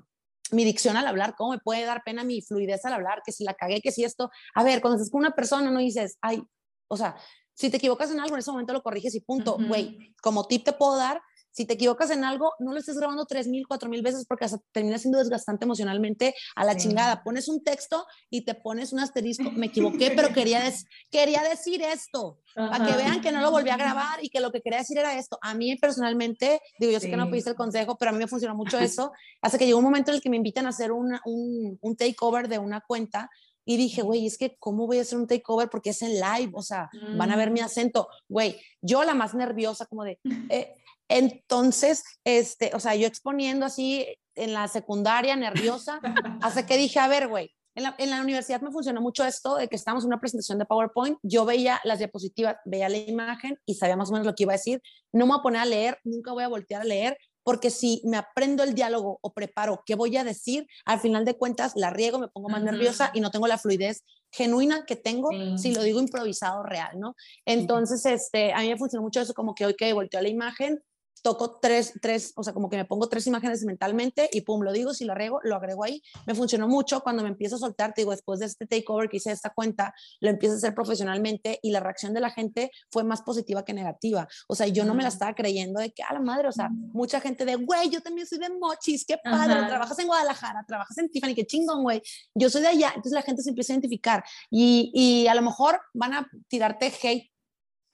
[0.52, 3.44] mi dicción al hablar, cómo me puede dar pena mi fluidez al hablar, que si
[3.44, 6.44] la cagué, que si esto, a ver, cuando estás con una persona no dices, ay,
[6.88, 7.16] o sea,
[7.54, 10.16] si te equivocas en algo, en ese momento lo corriges y punto, güey, uh -huh.
[10.22, 11.22] como tip te puedo dar,
[11.54, 14.46] si te equivocas en algo, no lo estés grabando tres mil, cuatro mil veces porque
[14.46, 16.80] hasta termina siendo desgastante emocionalmente a la sí.
[16.80, 17.24] chingada.
[17.24, 21.84] Pones un texto y te pones un asterisco, me equivoqué, pero quería, des quería decir
[21.84, 22.72] esto, Ajá.
[22.72, 24.98] para que vean que no lo volví a grabar y que lo que quería decir
[24.98, 25.38] era esto.
[25.42, 27.12] A mí personalmente, digo, yo sé sí.
[27.12, 29.78] que no pediste el consejo, pero a mí me funcionó mucho eso, hasta que llegó
[29.78, 32.82] un momento en el que me invitan a hacer una, un, un takeover de una
[32.82, 33.30] cuenta
[33.66, 35.70] y dije, güey, es que ¿cómo voy a hacer un takeover?
[35.70, 37.18] Porque es en live, o sea, mm.
[37.18, 37.66] van a ver mi mm.
[37.66, 38.08] acento.
[38.28, 40.76] Güey, yo la más nerviosa, como de, eh,
[41.14, 46.00] entonces, este, o sea, yo exponiendo así en la secundaria, nerviosa,
[46.42, 49.56] hasta que dije, a ver, güey, en la, en la, universidad me funcionó mucho esto
[49.56, 53.60] de que estábamos en una presentación de PowerPoint, yo veía las diapositivas, veía la imagen
[53.66, 54.82] y sabía más o menos lo que iba a decir.
[55.12, 58.02] No me voy a poner a leer, nunca voy a voltear a leer, porque si
[58.06, 61.90] me aprendo el diálogo o preparo qué voy a decir, al final de cuentas la
[61.90, 65.84] riego, me pongo más nerviosa y no tengo la fluidez genuina que tengo si lo
[65.84, 67.16] digo improvisado real, ¿no?
[67.46, 70.82] Entonces, este, a mí me funcionó mucho eso, como que hoy que volteo la imagen,
[71.24, 74.74] toco tres, tres, o sea, como que me pongo tres imágenes mentalmente y pum, lo
[74.74, 76.04] digo, si lo agrego, lo agrego ahí.
[76.28, 79.18] Me funcionó mucho cuando me empiezo a soltar, te digo, después de este takeover que
[79.18, 83.06] hice esta cuenta, lo empiezo a hacer profesionalmente y la reacción de la gente fue
[83.06, 84.28] más positiva que negativa.
[84.48, 86.70] O sea, yo no me la estaba creyendo de que, a la madre, o sea,
[86.70, 90.98] mucha gente de, güey, yo también soy de Mochis, qué padre, trabajas en Guadalajara, trabajas
[90.98, 92.02] en Tiffany, qué chingón, güey,
[92.36, 92.90] yo soy de allá.
[92.90, 96.92] Entonces la gente se empieza a identificar y, y a lo mejor van a tirarte
[97.02, 97.32] hate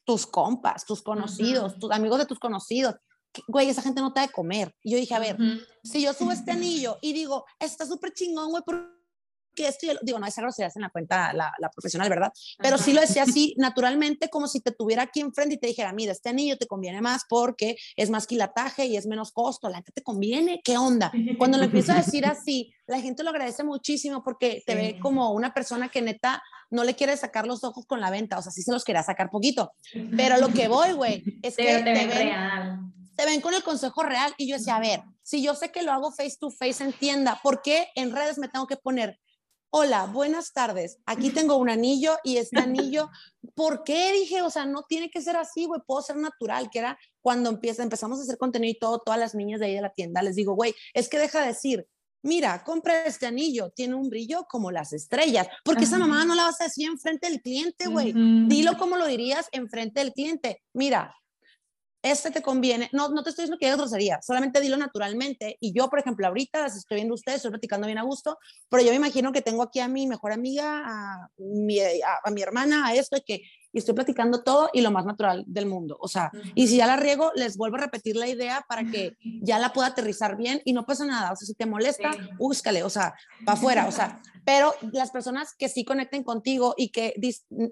[0.10, 2.96] tus compas, tus conocidos, tus amigos de tus conocidos,
[3.48, 4.76] güey, esa gente no te da de comer.
[4.84, 5.38] Y yo dije, a ver,
[5.84, 8.90] si yo subo este anillo y digo, está súper chingón, güey, porque
[9.68, 12.32] esto, digo, no, esa grosería en la cuenta, la, la profesional, ¿verdad?
[12.60, 15.92] Pero sí lo decía así, naturalmente, como si te tuviera aquí enfrente y te dijera,
[15.94, 19.76] mira, este anillo te conviene más porque es más quilataje y es menos costo, la
[19.76, 21.12] gente te conviene, ¿qué onda?
[21.38, 25.32] Cuando lo empiezo a decir así, la gente lo agradece muchísimo porque te ve como
[25.32, 28.52] una persona que neta no le quiere sacar los ojos con la venta, o sea,
[28.52, 29.74] sí se los quería sacar poquito,
[30.16, 32.80] pero lo que voy, güey, es que te, ven, real
[33.20, 34.34] te ven con el consejo real.
[34.38, 36.94] Y yo decía, a ver, si yo sé que lo hago face to face en
[36.94, 39.20] tienda, ¿por qué en redes me tengo que poner?
[39.72, 41.00] Hola, buenas tardes.
[41.06, 43.10] Aquí tengo un anillo y este anillo,
[43.56, 44.42] ¿por qué dije?
[44.42, 47.84] O sea, no tiene que ser así, güey, puedo ser natural, que era cuando empieza,
[47.84, 50.38] empezamos a hacer contenido y todo, todas las niñas de ahí de la tienda, les
[50.38, 51.86] digo, güey, es que deja de decir,
[52.24, 56.44] mira, compra este anillo, tiene un brillo como las estrellas, porque esa mamá no la
[56.44, 58.14] vas a decir enfrente del cliente, güey.
[58.48, 60.64] Dilo como lo dirías enfrente del cliente.
[60.74, 61.14] Mira,
[62.02, 65.58] este te conviene, no, no te estoy diciendo que hagas grosería, solamente dilo naturalmente.
[65.60, 68.38] Y yo, por ejemplo, ahorita las estoy viendo ustedes, estoy platicando bien a gusto,
[68.70, 72.42] pero yo me imagino que tengo aquí a mi mejor amiga, a mi, a mi
[72.42, 75.98] hermana, a esto, que y estoy platicando todo y lo más natural del mundo.
[76.00, 79.16] O sea, y si ya la riego, les vuelvo a repetir la idea para que
[79.42, 81.32] ya la pueda aterrizar bien y no pasa nada.
[81.32, 83.14] O sea, si te molesta, búscale, o sea,
[83.46, 87.14] para afuera, o sea, pero las personas que sí conecten contigo y que,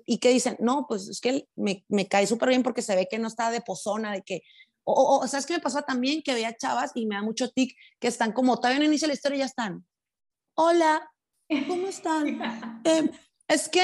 [0.06, 3.08] y que dicen, no, pues es que me, me cae súper bien porque se ve
[3.10, 4.44] que no está de pozona, de que,
[4.84, 6.22] o, o, ¿sabes qué me pasó también?
[6.22, 9.16] Que veía chavas y me da mucho tic que están como, todavía no inicia la
[9.16, 9.88] historia y ya están.
[10.54, 11.12] Hola,
[11.68, 12.84] ¿cómo están?
[12.86, 13.10] Eh,
[13.48, 13.82] es que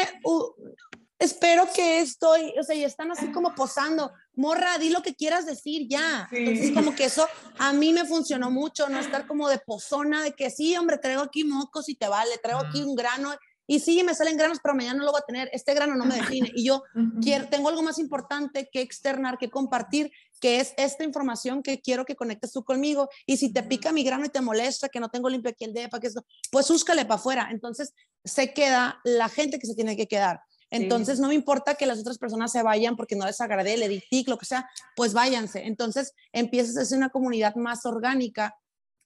[1.24, 5.46] espero que estoy, o sea, y están así como posando, morra, di lo que quieras
[5.46, 6.28] decir ya.
[6.32, 10.34] Entonces, como que eso a mí me funcionó mucho, no estar como de pozona, de
[10.34, 13.34] que sí, hombre, traigo aquí mocos y te vale, traigo aquí un grano.
[13.66, 15.50] Y sí, me salen granos, pero mañana no lo voy a tener.
[15.54, 16.52] Este grano no me define.
[16.54, 16.84] Y yo
[17.22, 22.04] quiero, tengo algo más importante que externar, que compartir, que es esta información que quiero
[22.04, 23.08] que conectes tú conmigo.
[23.26, 25.74] Y si te pica mi grano y te molesta, que no tengo limpio aquí el
[25.74, 27.48] depa, que eso, pues búscale para afuera.
[27.52, 27.94] Entonces
[28.26, 30.42] se queda la gente que se tiene que quedar.
[30.74, 33.88] Entonces, no me importa que las otras personas se vayan porque no les agradé, le
[33.88, 35.68] di tic, lo que sea, pues váyanse.
[35.68, 38.56] Entonces, empiezas a hacer una comunidad más orgánica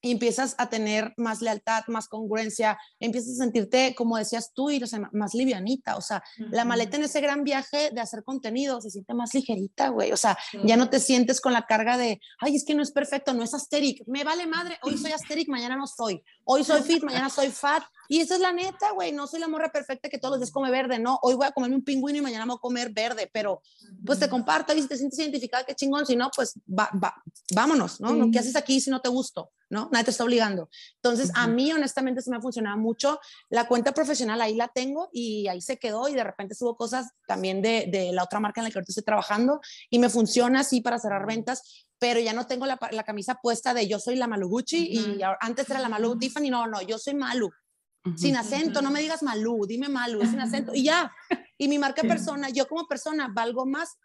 [0.08, 4.82] y empiezas a tener más lealtad, más congruencia, empiezas a sentirte, como decías tú, y,
[5.12, 9.14] más livianita, o sea, la maleta en ese gran viaje de hacer contenido se siente
[9.14, 12.64] más ligerita, güey, o sea, ya no te sientes con la carga de, ay, es
[12.64, 15.88] que no es perfecto, no es asteric, me vale madre, hoy soy asteric, mañana no
[15.88, 19.42] soy, hoy soy fit, mañana soy fat, y esa es la neta, güey, no soy
[19.42, 21.84] la morra perfecta que todos los días come verde, no, hoy voy a comerme un
[21.84, 23.62] pingüino y mañana voy a comer verde, pero
[24.06, 27.22] pues te comparto y si te sientes identificada, qué chingón, si no, pues va, va,
[27.54, 28.32] vámonos, ¿no?
[28.32, 29.52] ¿Qué haces aquí si no te gusto?
[29.70, 29.90] ¿No?
[29.92, 30.70] Nadie te está obligando.
[30.96, 33.20] Entonces, a mí honestamente se me ha funcionado mucho.
[33.50, 37.12] La cuenta profesional ahí la tengo y ahí se quedó y de repente subo cosas
[37.28, 40.62] también de, de la otra marca en la que ahorita estoy trabajando y me funciona
[40.62, 44.16] así para cerrar ventas, pero ya no tengo la, la camisa puesta de yo soy
[44.16, 47.50] la Malu Gucci y antes era la Malu Tiffany, no, no, yo soy Malu.
[48.16, 51.12] Sin acento, no me digas Malu, dime Malu, sin acento y ya.
[51.58, 53.98] Y mi marca persona, yo como persona valgo más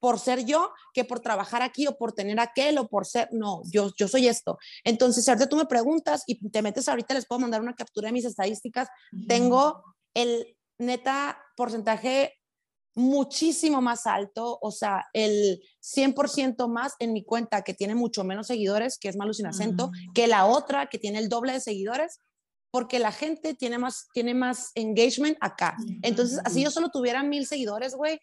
[0.00, 3.62] por ser yo que por trabajar aquí o por tener aquel o por ser, no,
[3.70, 4.58] yo, yo soy esto.
[4.82, 8.08] Entonces, si ahorita tú me preguntas y te metes ahorita, les puedo mandar una captura
[8.08, 8.88] de mis estadísticas,
[9.28, 9.84] tengo
[10.14, 12.34] el neta porcentaje
[12.94, 18.48] muchísimo más alto, o sea, el 100% más en mi cuenta que tiene mucho menos
[18.48, 22.18] seguidores, que es Malu sin acento, que la otra que tiene el doble de seguidores,
[22.72, 25.76] porque la gente tiene más, tiene más engagement acá.
[26.02, 28.20] Entonces, así yo solo tuviera mil seguidores, güey,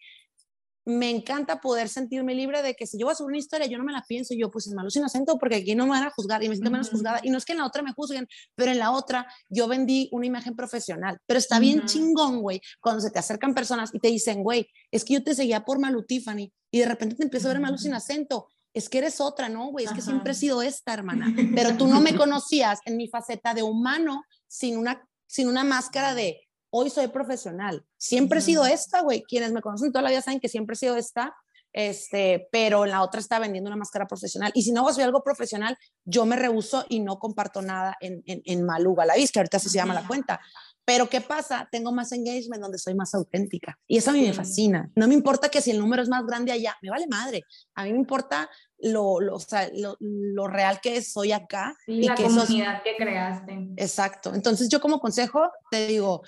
[0.88, 3.76] me encanta poder sentirme libre de que si yo voy a subir una historia, yo
[3.76, 6.04] no me la pienso, yo pues es malo sin acento porque aquí no me van
[6.04, 7.20] a juzgar y me siento menos juzgada.
[7.22, 10.08] Y no es que en la otra me juzguen, pero en la otra yo vendí
[10.12, 11.18] una imagen profesional.
[11.26, 15.04] Pero está bien chingón, güey, cuando se te acercan personas y te dicen, güey, es
[15.04, 17.76] que yo te seguía por Malu Tiffany y de repente te empiezo a ver Malu
[17.76, 18.48] sin acento.
[18.72, 19.84] Es que eres otra, ¿no, güey?
[19.84, 21.26] Es que siempre he sido esta, hermana.
[21.54, 26.14] Pero tú no me conocías en mi faceta de humano sin una, sin una máscara
[26.14, 27.84] de hoy soy profesional.
[27.96, 29.22] Siempre he sido esta, güey.
[29.22, 31.34] Quienes me conocen toda la vida saben que siempre he sido esta,
[31.72, 34.50] este, pero en la otra está vendiendo una máscara profesional.
[34.54, 38.42] Y si no soy algo profesional, yo me rehuso y no comparto nada en, en,
[38.44, 40.40] en Maluga la que ahorita se llama la cuenta.
[40.84, 41.68] Pero ¿qué pasa?
[41.70, 43.78] Tengo más engagement donde soy más auténtica.
[43.86, 44.90] Y eso a mí me fascina.
[44.96, 47.44] No me importa que si el número es más grande allá, me vale madre.
[47.74, 48.48] A mí me importa
[48.78, 51.76] lo, lo, o sea, lo, lo real que soy acá.
[51.86, 53.68] y la comunidad que creaste.
[53.76, 54.34] Exacto.
[54.34, 56.22] Entonces yo como consejo te digo,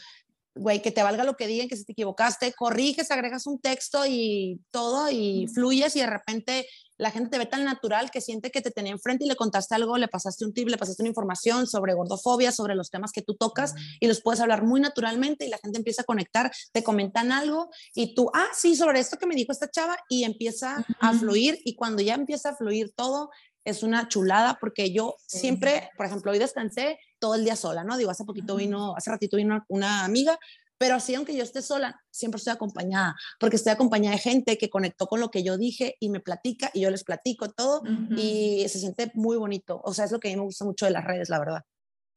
[0.55, 4.05] güey, que te valga lo que digan, que si te equivocaste, corriges, agregas un texto
[4.07, 6.67] y todo y fluyes y de repente
[7.01, 9.75] la gente te ve tan natural que siente que te tenía enfrente y le contaste
[9.75, 13.23] algo, le pasaste un tip, le pasaste una información sobre gordofobia, sobre los temas que
[13.23, 16.83] tú tocas y los puedes hablar muy naturalmente y la gente empieza a conectar, te
[16.85, 20.85] comentan algo y tú, ah, sí, sobre esto que me dijo esta chava y empieza
[21.01, 23.31] a fluir y cuando ya empieza a fluir todo,
[23.65, 27.97] es una chulada porque yo siempre, por ejemplo, hoy descansé todo el día sola, ¿no?
[27.97, 30.39] Digo, hace poquito vino, hace ratito vino una amiga,
[30.79, 34.71] pero así aunque yo esté sola, siempre estoy acompañada, porque estoy acompañada de gente que
[34.71, 37.83] conectó con lo que yo dije y me platica y yo les platico todo
[38.17, 39.81] y se siente muy bonito.
[39.85, 41.63] O sea, es lo que a mí me gusta mucho de las redes, la verdad.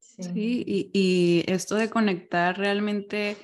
[0.00, 3.36] Sí, y, y, esto de conectar realmente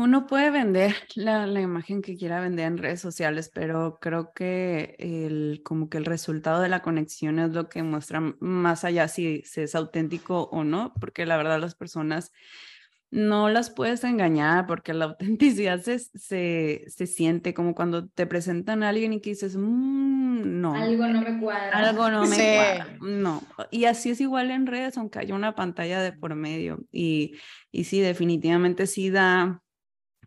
[0.00, 4.96] uno puede vender la, la, imagen que quiera vender en redes sociales, pero creo que
[4.98, 9.42] el, como que el resultado de la conexión es lo que muestra más allá si,
[9.42, 12.32] si es auténtico o no, porque la verdad las personas
[13.10, 18.82] no las puedes engañar porque la autenticidad se, se, se siente como cuando te presentan
[18.82, 20.74] a alguien y que dices, mmm, no.
[20.74, 21.76] Algo no me cuadra.
[21.76, 22.96] Algo no me cuadra.
[23.02, 23.42] No.
[23.70, 26.80] Y así es igual en redes, aunque haya una pantalla de por medio.
[26.90, 27.36] Y,
[27.70, 29.60] y sí, definitivamente sí da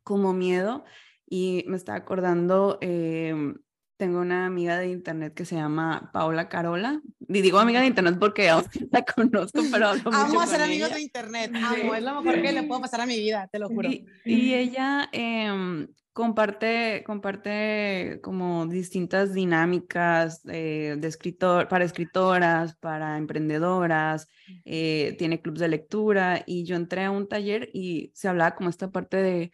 [0.03, 0.83] como miedo
[1.27, 3.55] y me está acordando, em,
[3.97, 7.01] tengo una amiga de internet que se llama Paola Carola.
[7.27, 8.47] Y digo amiga de internet porque
[8.91, 12.51] la conozco, pero hablo Amo a ser amigos de internet, amo, es lo mejor que
[12.51, 13.89] le puedo pasar a mi vida, te lo juro.
[14.25, 24.27] Y, ella eh, comparte, comparte como distintas dinámicas eh, de escritor, para escritoras, para emprendedoras,
[24.63, 28.69] eh, tiene clubs de lectura y yo entré a un taller y se hablaba como
[28.69, 29.51] esta parte de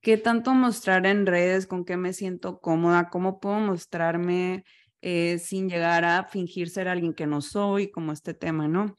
[0.00, 4.64] qué tanto mostrar en redes, con qué me siento cómoda, cómo puedo mostrarme
[5.02, 8.98] eh, sin llegar a fingir ser alguien que no soy, como este tema, ¿no?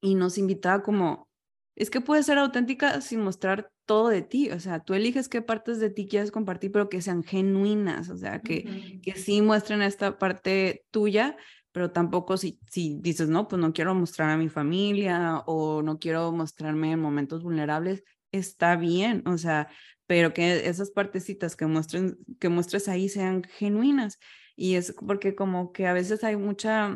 [0.00, 1.28] Y nos invitaba como,
[1.76, 5.40] es que puedes ser auténtica sin mostrar todo de ti, o sea, tú eliges qué
[5.40, 9.80] partes de ti quieres compartir, pero que sean genuinas, o sea, que, que sí muestren
[9.80, 11.36] esta parte tuya,
[11.72, 15.98] pero tampoco si, si dices, no, pues no quiero mostrar a mi familia o no
[15.98, 19.68] quiero mostrarme en momentos vulnerables, está bien, o sea,
[20.06, 24.18] pero que esas partecitas que, muestren, que muestres ahí sean genuinas.
[24.56, 26.94] Y es porque como que a veces hay mucha,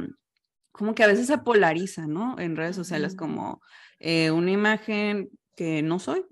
[0.73, 2.39] como que a veces se polariza, ¿no?
[2.39, 3.61] En redes sociales como
[3.99, 6.25] eh, una imagen que no soy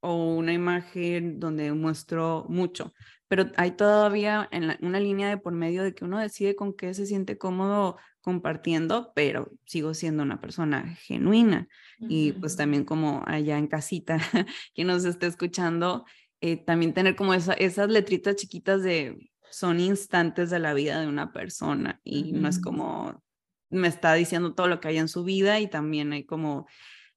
[0.00, 2.92] o una imagen donde muestro mucho,
[3.32, 6.92] pero hay todavía en una línea de por medio de que uno decide con qué
[6.92, 11.66] se siente cómodo compartiendo, pero sigo siendo una persona genuina.
[11.98, 14.18] Y pues también como allá en casita,
[14.74, 16.04] que nos esté escuchando,
[16.42, 21.32] eh, también tener como esas letritas chiquitas de son instantes de la vida de una
[21.32, 23.24] persona y no es como
[23.70, 26.66] me está diciendo todo lo que hay en su vida y también hay como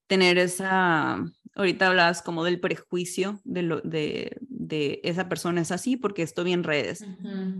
[0.07, 1.21] tener esa,
[1.55, 4.37] ahorita hablabas como del prejuicio de, lo, de,
[4.67, 7.03] de esa persona es así porque esto bien redes.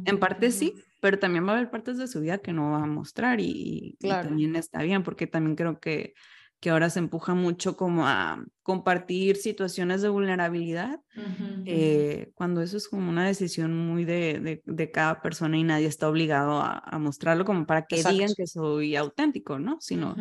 [0.06, 2.84] En parte sí, pero también va a haber partes de su vida que no va
[2.84, 6.14] a mostrar y, y también está bien porque también creo que
[6.66, 11.00] que ahora se empuja mucho como a compartir situaciones de vulnerabilidad,
[11.66, 16.10] eh, cuando eso es como una decisión muy de, de, cada persona y nadie está
[16.10, 19.78] obligado a, a mostrarlo como para que digan que soy auténtico, ¿no?
[19.80, 20.16] Sino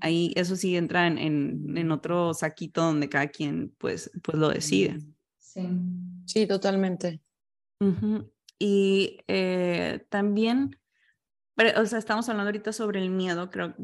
[0.00, 4.50] ahí eso sí entra en, en, en, otro saquito donde cada quien pues, pues lo
[4.50, 4.98] decide.
[5.38, 5.66] Sí,
[6.26, 7.20] sí totalmente.
[8.58, 10.78] Y eh, también,
[11.76, 13.74] o sea, estamos hablando ahorita sobre el miedo, creo,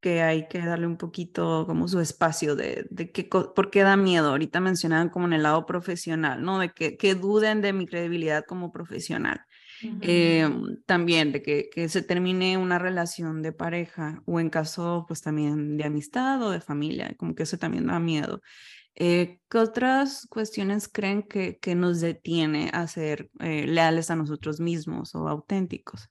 [0.00, 3.96] que hay que darle un poquito como su espacio de, de qué, por qué da
[3.96, 4.30] miedo.
[4.30, 6.58] Ahorita mencionaban como en el lado profesional, ¿no?
[6.58, 9.44] De que, que duden de mi credibilidad como profesional.
[10.00, 15.22] Em, también de que, que, se termine una relación de pareja o en caso pues
[15.22, 18.42] también de amistad o de familia, como que eso también da miedo.
[19.00, 24.58] Eh, ¿Qué otras cuestiones creen que, que nos detiene a ser eh, leales a nosotros
[24.58, 26.10] mismos o auténticos?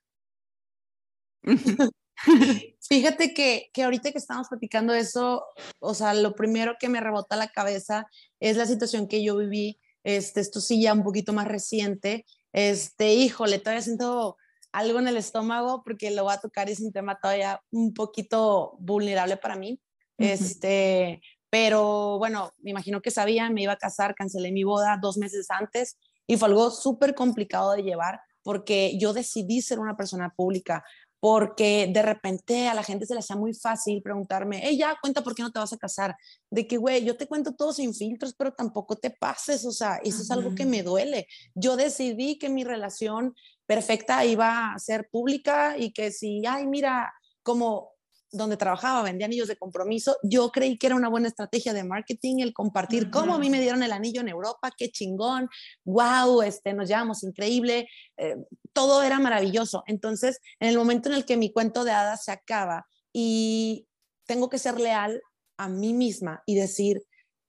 [2.81, 5.45] Fíjate que, que ahorita que estamos platicando eso,
[5.79, 8.07] o sea, lo primero que me rebota la cabeza
[8.39, 13.13] es la situación que yo viví, este, esto sí ya un poquito más reciente, este,
[13.13, 14.37] híjole, todavía siento
[14.71, 17.93] algo en el estómago porque lo voy a tocar y es un tema todavía un
[17.93, 19.79] poquito vulnerable para mí,
[20.17, 21.21] este,
[21.59, 25.47] pero bueno, me imagino que sabían, me iba a casar, cancelé mi boda dos meses
[25.49, 25.97] antes
[26.27, 30.85] y fue algo súper complicado de llevar porque yo decidí ser una persona pública,
[31.19, 35.23] porque de repente a la gente se le hacía muy fácil preguntarme, hey, ya, cuenta
[35.23, 36.15] por qué no te vas a casar.
[36.51, 39.99] De que, güey, yo te cuento todo sin filtros, pero tampoco te pases, o sea,
[40.03, 41.27] eso es algo que me duele.
[41.55, 43.33] Yo decidí que mi relación
[43.65, 47.96] perfecta iba a ser pública y que si, ay, mira, como
[48.31, 52.39] donde trabajaba, vendía anillos de compromiso, yo creí que era una buena estrategia de marketing
[52.39, 55.49] el compartir cómo a mí me dieron el anillo en Europa, qué chingón,
[55.85, 58.35] wow, este, nos llevamos increíble, eh,
[58.73, 59.83] todo era maravilloso.
[59.87, 63.87] Entonces, en el momento en el que mi cuento de hadas se acaba y
[64.25, 65.21] tengo que ser leal
[65.57, 67.01] a mí misma y decir,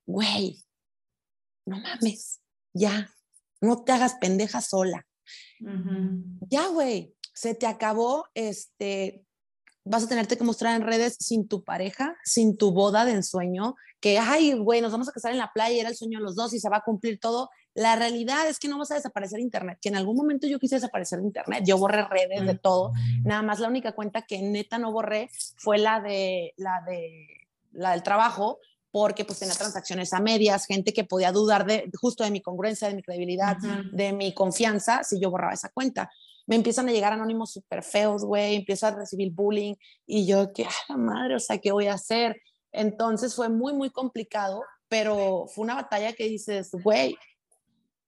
[0.07, 0.65] güey,
[1.67, 2.41] no mames,
[2.73, 3.13] ya,
[3.61, 5.07] no te hagas pendeja sola.
[6.49, 9.25] Ya, güey, se te acabó este
[9.89, 13.75] vas a tenerte que mostrar en redes sin tu pareja, sin tu boda de ensueño,
[14.01, 16.37] que, ay, güey, nos vamos a casar en la playa, era el sueño de los
[16.37, 17.51] dos y se va a cumplir todo.
[17.75, 20.77] La realidad es que no vas a desaparecer Internet, que en algún momento yo quise
[20.77, 22.93] desaparecer Internet, yo borré redes de todo,
[23.25, 27.27] nada más la única cuenta que neta no borré fue la de, la de,
[27.73, 28.59] la del trabajo,
[28.91, 32.89] porque pues tenía transacciones a medias, gente que podía dudar de justo de mi congruencia,
[32.89, 33.57] de mi credibilidad,
[33.93, 36.11] de mi confianza, si yo borraba esa cuenta
[36.49, 39.75] me empiezan a llegar anónimos súper feos, güey, empiezo a recibir bullying
[40.07, 41.37] y yo, ¿qué la madre?
[41.37, 42.41] O sea, ¿qué voy a hacer?
[42.73, 47.17] Entonces fue muy, muy complicado, pero fue una batalla que dices, güey,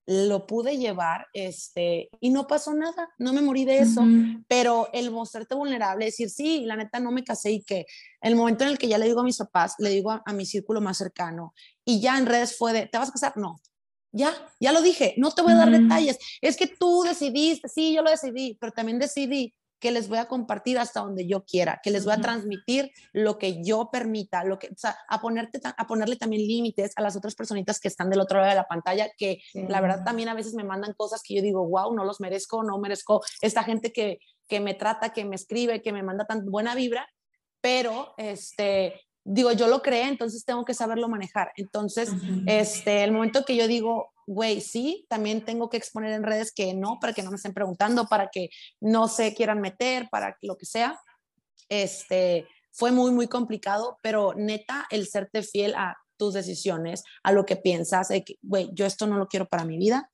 [0.06, 4.02] lo pude llevar, este, y no pasó nada, no me morí de eso,
[4.48, 7.84] pero el mostrarte vulnerable, decir, sí, la neta no me casé y que
[8.22, 10.32] el momento en el que ya le digo a mis papás, le digo a, a
[10.32, 11.52] mi círculo más cercano,
[11.84, 13.36] y ya en redes fue de, ¿te vas a casar?
[13.36, 13.60] No,
[14.12, 16.18] ya, ya lo dije, no te voy a dar detalles.
[16.40, 20.28] Es que tú decidiste, sí, yo lo decidí, pero también decidí que les voy a
[20.28, 24.58] compartir hasta donde yo quiera, que les voy a transmitir lo que yo permita, lo
[24.58, 28.10] que, o sea, a, ponerte, a ponerle también límites a las otras personitas que están
[28.10, 31.22] del otro lado de la pantalla, que la verdad también a veces me mandan cosas
[31.24, 35.14] que yo digo, wow, no los merezco, no merezco esta gente que, que me trata,
[35.14, 37.08] que me escribe, que me manda tan buena vibra,
[37.62, 41.52] pero este, digo, yo lo creé, entonces tengo que saberlo manejar.
[41.56, 42.10] Entonces,
[42.46, 46.74] este, el momento que yo digo, güey, sí, también tengo que exponer en redes que
[46.74, 48.50] no, para que no me estén preguntando, para que
[48.80, 50.98] no se quieran meter, para lo que sea,
[51.68, 57.44] este, fue muy, muy complicado, pero neta, el serte fiel a tus decisiones, a lo
[57.46, 58.08] que piensas,
[58.42, 60.10] güey, yo esto no lo quiero para mi vida,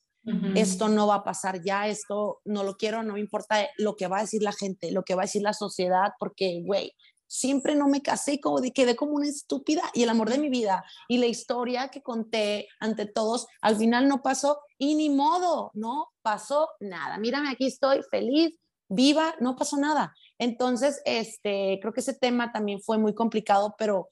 [0.56, 4.08] esto no va a pasar ya, esto no lo quiero, no me importa lo que
[4.08, 6.92] va a decir la gente, lo que va a decir la sociedad, porque, güey,
[7.26, 10.48] siempre no me casé, como de, quedé como una estúpida y el amor de mi
[10.48, 15.70] vida y la historia que conté ante todos, al final no pasó y ni modo,
[15.74, 17.18] no pasó nada.
[17.18, 18.58] Mírame, aquí estoy feliz,
[18.88, 20.14] viva, no pasó nada.
[20.38, 24.08] Entonces, este, creo que ese tema también fue muy complicado, pero,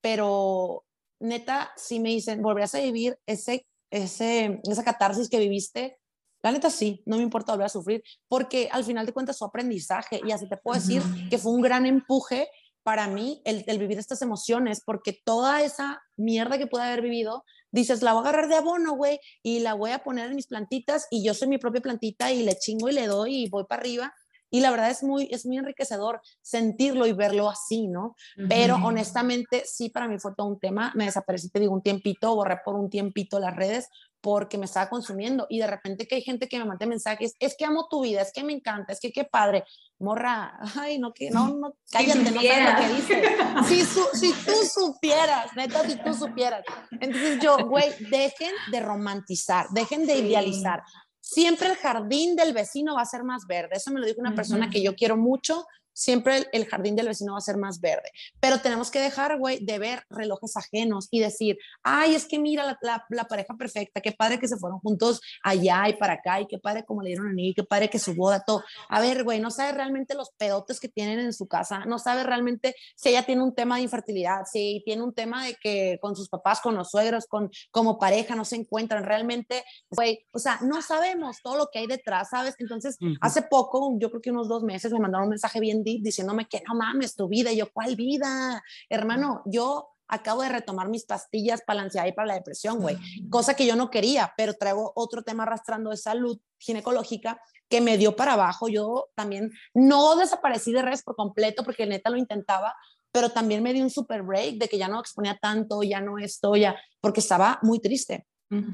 [0.00, 0.84] pero
[1.20, 5.98] neta, si me dicen, volverás a vivir ese, ese, esa catarsis que viviste,
[6.44, 9.46] la neta sí, no me importa volver a sufrir, porque al final de cuentas su
[9.46, 12.48] aprendizaje, y así te puedo decir que fue un gran empuje
[12.82, 18.02] para mí el, vivir estas emociones, porque toda esa mierda que pude haber vivido, dices,
[18.02, 21.06] la voy a agarrar de abono, güey, y la voy a poner en mis plantitas,
[21.10, 23.80] y yo soy mi propia plantita, y le chingo y le doy, y voy para
[23.80, 24.14] arriba,
[24.50, 28.14] y la verdad es muy, es muy enriquecedor sentirlo y verlo así, ¿no?
[28.48, 30.92] Pero honestamente, sí, para mí fue todo un tema.
[30.94, 33.88] Me desaparecí, te digo, un tiempito, borré por un tiempito las redes
[34.24, 35.46] porque me estaba consumiendo.
[35.50, 38.22] Y de repente que hay gente que me manda mensajes, es que amo tu vida,
[38.22, 39.64] es que me encanta, es que qué padre.
[39.98, 43.28] Morra, ay, no, que, no, no, cállate, no sabes lo que dices.
[43.68, 46.64] Si, si tú supieras, neta, si tú supieras.
[46.90, 50.82] Entonces yo, güey, dejen de romantizar, dejen de idealizar
[51.20, 53.76] siempre el jardín del vecino va a ser más verde.
[53.76, 57.32] Eso me lo dijo una persona que yo quiero mucho siempre el, jardín del vecino
[57.32, 58.10] va a ser más verde.
[58.40, 62.78] Pero tenemos que dejar, güey, de ver relojes ajenos y decir, ay, es que mira
[62.82, 66.58] la, pareja perfecta, qué padre que se fueron juntos allá y para acá, y qué
[66.58, 68.62] padre como le dieron a niño, qué padre que su boda, todo.
[68.88, 72.24] A ver, güey, no sabe realmente los pedotes que tienen en su casa, no sabe
[72.24, 76.16] realmente si ella tiene un tema de infertilidad, si tiene un tema de que con
[76.16, 80.58] sus papás, con los suegros, con como pareja no se encuentran realmente, güey, o sea,
[80.62, 82.54] no sabemos todo lo que hay detrás, ¿sabes?
[82.58, 86.46] Entonces, hace poco, yo creo que unos dos meses, me mandaron un mensaje bien diciéndome
[86.46, 87.52] que no mames tu vida.
[87.52, 88.62] Y yo, ¿cuál vida?
[88.88, 92.96] Hermano, yo acabo de retomar mis pastillas para la ansiedad y para la depresión, güey.
[93.30, 97.96] Cosa que yo no quería, pero traigo otro tema arrastrando de salud ginecológica que me
[97.98, 98.68] dio para abajo.
[98.68, 102.74] Yo también no desaparecí de redes por completo porque neta lo intentaba,
[103.12, 106.18] pero también me di un super break de que ya no exponía tanto, ya no
[106.18, 108.26] esto, ya, porque estaba muy triste.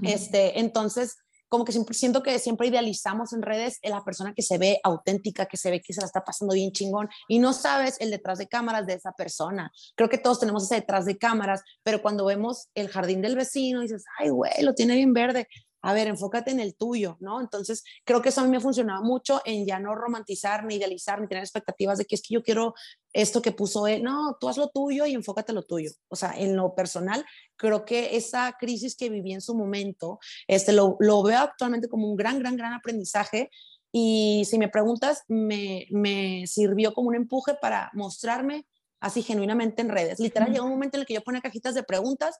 [0.02, 1.16] Este, entonces,
[1.51, 5.46] como que siempre siento que siempre idealizamos en redes la persona que se ve auténtica,
[5.46, 8.38] que se ve que se la está pasando bien chingón y no sabes el detrás
[8.38, 9.70] de cámaras de esa persona.
[9.96, 13.80] Creo que todos tenemos ese detrás de cámaras, pero cuando vemos el jardín del vecino
[13.80, 15.48] dices, ay, güey, lo tiene bien verde.
[15.83, 17.41] A ver, enfócate en el tuyo, ¿no?
[17.41, 21.20] Entonces, creo que eso a mí me funcionaba mucho en ya no romantizar, ni idealizar,
[21.20, 22.74] ni tener expectativas de que es que yo quiero
[23.12, 24.03] esto que puso él.
[24.03, 25.91] No, tú haz lo tuyo y enfócate en lo tuyo.
[26.09, 27.24] O sea, en lo personal,
[27.57, 32.09] creo que esa crisis que viví en su momento, este, lo, lo veo actualmente como
[32.09, 33.51] un gran, gran, gran aprendizaje.
[33.93, 38.66] Y si me preguntas, me, me sirvió como un empuje para mostrarme
[39.01, 40.20] así genuinamente en redes.
[40.20, 42.39] Literal, llegó un momento en el que yo ponía cajitas de preguntas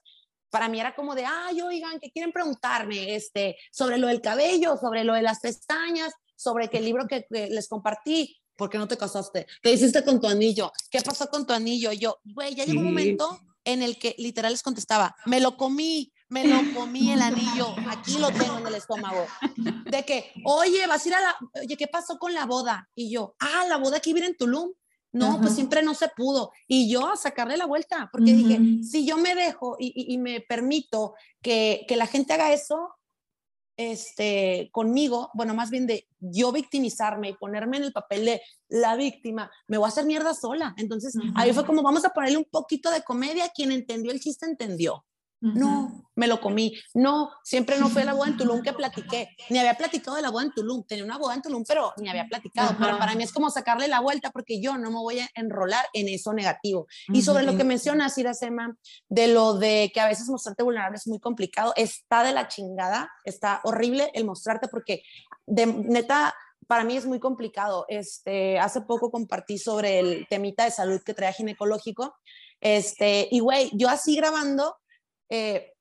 [0.51, 3.15] para mí era como de, ay, oigan, ¿qué quieren preguntarme?
[3.15, 7.25] Este, sobre lo del cabello, sobre lo de las pestañas, sobre que el libro que,
[7.29, 9.47] les compartí, ¿por qué no te casaste?
[9.63, 10.71] ¿Qué hiciste con tu anillo?
[10.91, 11.91] ¿Qué pasó con tu anillo?
[11.93, 16.11] Yo, güey, ya llegó un momento en el que literal les contestaba, me lo comí,
[16.29, 19.25] me lo comí el anillo, aquí lo tengo en el estómago.
[19.85, 22.89] De que, oye, vas a ir a la, oye, ¿qué pasó con la boda?
[22.95, 24.71] Y yo, ah, la boda aquí viene en Tulum.
[25.13, 26.51] No, pues siempre no se pudo.
[26.67, 31.15] Y yo a sacarle la vuelta, porque dije, si yo me dejo y, me permito
[31.41, 32.95] que, que, la gente haga eso
[33.77, 38.95] este, conmigo, bueno, más bien de yo victimizarme y ponerme en el papel de la
[38.95, 40.73] víctima, me voy a hacer mierda sola.
[40.77, 44.45] Entonces, ahí fue como, vamos a ponerle un poquito de comedia, quien entendió el chiste
[44.45, 45.03] entendió.
[45.41, 46.77] No, me lo comí.
[46.93, 49.29] No, siempre no fue la boda en Tulum que platiqué.
[49.49, 50.83] Ni había platicado de la boda en Tulum.
[50.83, 52.75] Tenía una boda en Tulum, pero ni había platicado.
[52.79, 55.83] Pero para mí es como sacarle la vuelta porque yo no me voy a enrolar
[55.93, 56.85] en eso negativo.
[57.07, 58.77] Y sobre lo que mencionas, Iracema,
[59.09, 63.11] de lo de que a veces mostrarte vulnerable es muy complicado, está de la chingada,
[63.23, 65.01] está horrible el mostrarte porque
[65.47, 66.35] de neta
[66.67, 67.85] para mí es muy complicado.
[67.89, 72.15] Este, hace poco compartí sobre el temita de salud que traía ginecológico.
[72.61, 74.77] Este, y güey, yo así grabando,
[75.31, 75.73] eh,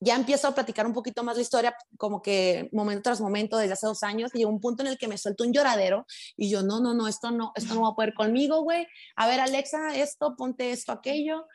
[0.00, 3.74] ya empiezo a platicar un poquito más la historia, como que momento tras momento, desde
[3.74, 6.50] hace dos años, y llegó un punto en el que me suelto un lloradero y
[6.50, 8.86] yo, no, no, no, esto no, esto no va a poder conmigo, güey.
[9.16, 11.46] A ver, Alexa, esto, ponte esto, aquello.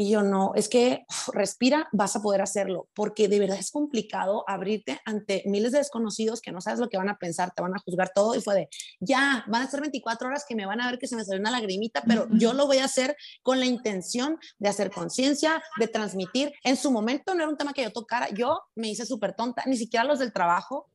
[0.00, 4.44] Y yo no, es que respira, vas a poder hacerlo, porque de verdad es complicado
[4.46, 7.74] abrirte ante miles de desconocidos que no sabes lo que van a pensar, te van
[7.74, 8.68] a juzgar todo y fue de,
[9.00, 11.40] ya, van a ser 24 horas que me van a ver que se me salió
[11.40, 15.88] una lagrimita, pero yo lo voy a hacer con la intención de hacer conciencia, de
[15.88, 16.52] transmitir.
[16.62, 19.64] En su momento no era un tema que yo tocara, yo me hice súper tonta,
[19.66, 20.92] ni siquiera los del trabajo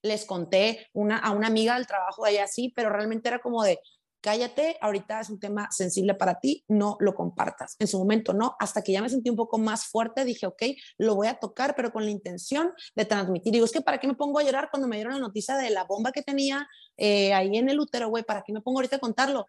[0.00, 3.64] les conté una, a una amiga del trabajo de allá así, pero realmente era como
[3.64, 3.80] de,
[4.24, 7.76] cállate, ahorita es un tema sensible para ti, no lo compartas.
[7.78, 10.62] En su momento no, hasta que ya me sentí un poco más fuerte, dije, ok,
[10.96, 13.52] lo voy a tocar, pero con la intención de transmitir.
[13.52, 15.68] Digo, es que ¿para qué me pongo a llorar cuando me dieron la noticia de
[15.68, 16.66] la bomba que tenía
[16.96, 18.24] eh, ahí en el útero, güey?
[18.24, 19.44] ¿Para qué me pongo ahorita a contarlo?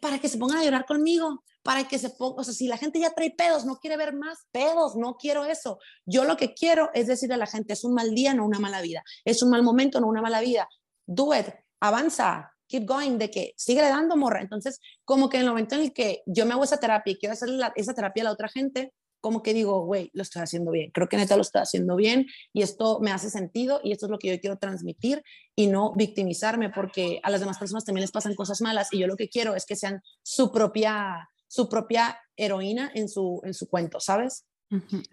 [0.00, 2.78] Para que se pongan a llorar conmigo, para que se ponga, o sea, si la
[2.78, 5.78] gente ya trae pedos, no quiere ver más pedos, no quiero eso.
[6.06, 8.60] Yo lo que quiero es decirle a la gente, es un mal día, no una
[8.60, 9.04] mala vida.
[9.26, 10.70] Es un mal momento, no una mala vida.
[11.04, 11.32] Do
[11.80, 14.40] avanza, keep going, de que sigue dando morra.
[14.40, 17.16] Entonces, como que en el momento en el que yo me hago esa terapia y
[17.16, 20.70] quiero hacer esa terapia a la otra gente, como que digo, güey, lo estoy haciendo
[20.70, 20.90] bien.
[20.92, 24.10] Creo que neta lo estoy haciendo bien y esto me hace sentido y esto es
[24.10, 25.22] lo que yo quiero transmitir
[25.56, 29.06] y no victimizarme porque a las demás personas también les pasan cosas malas y yo
[29.08, 33.68] lo que quiero es que sean su propia, su propia heroína en su, en su
[33.68, 34.44] cuento, ¿sabes?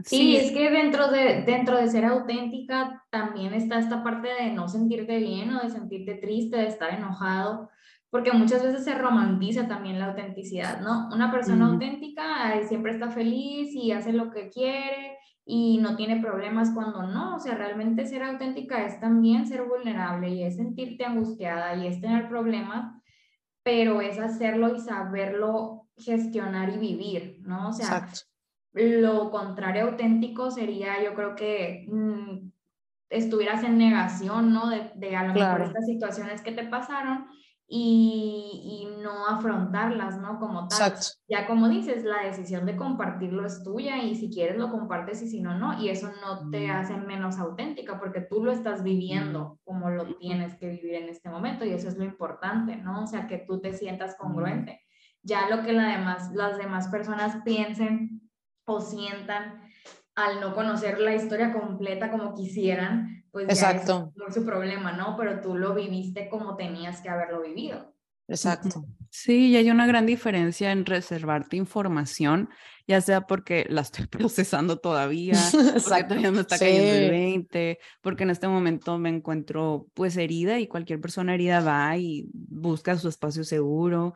[0.05, 4.67] Sí, es que dentro de, dentro de ser auténtica también está esta parte de no
[4.67, 7.69] sentirte bien o de sentirte triste, de estar enojado,
[8.09, 11.09] porque muchas veces se romantiza también la autenticidad, ¿no?
[11.13, 16.71] Una persona auténtica siempre está feliz y hace lo que quiere y no tiene problemas
[16.73, 21.75] cuando no, o sea, realmente ser auténtica es también ser vulnerable y es sentirte angustiada
[21.75, 22.93] y es tener problemas,
[23.61, 27.69] pero es hacerlo y saberlo gestionar y vivir, ¿no?
[27.69, 28.07] O sea,
[28.73, 32.51] lo contrario auténtico sería, yo creo que mm,
[33.09, 34.69] estuvieras en negación, ¿no?
[34.69, 37.27] De, de a lo mejor estas situaciones que te pasaron
[37.67, 40.39] y, y, no afrontarlas, ¿no?
[40.39, 40.93] Como tal.
[41.27, 45.29] Ya como dices, la decisión de compartirlo es tuya y si quieres lo compartes y
[45.29, 45.81] si no, no.
[45.81, 46.71] Y eso no te mm.
[46.71, 49.57] hace menos auténtica porque tú lo estás viviendo mm.
[49.63, 53.03] como lo tienes que vivir en este momento y eso es lo importante, ¿no?
[53.03, 54.81] O sea, que tú te sientas congruente.
[55.21, 58.22] Ya lo que la demás, las demás personas piensen
[58.65, 59.61] o sientan
[60.15, 64.13] al no conocer la historia completa como quisieran, pues Exacto.
[64.15, 65.17] ya es su problema, ¿no?
[65.17, 67.93] Pero tú lo viviste como tenías que haberlo vivido.
[68.27, 68.85] Exacto.
[69.09, 72.49] Sí, y hay una gran diferencia en reservarte información,
[72.87, 75.33] ya sea porque la estoy procesando todavía,
[75.83, 80.59] porque todavía me está cayendo el 20, porque en este momento me encuentro pues herida
[80.59, 84.15] y cualquier persona herida va y busca su espacio seguro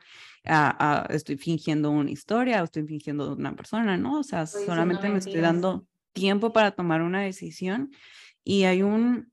[1.09, 4.19] estoy fingiendo una historia o estoy fingiendo una persona, ¿no?
[4.19, 7.91] O sea, solamente me estoy dando tiempo para tomar una decisión.
[8.43, 9.31] Y hay un,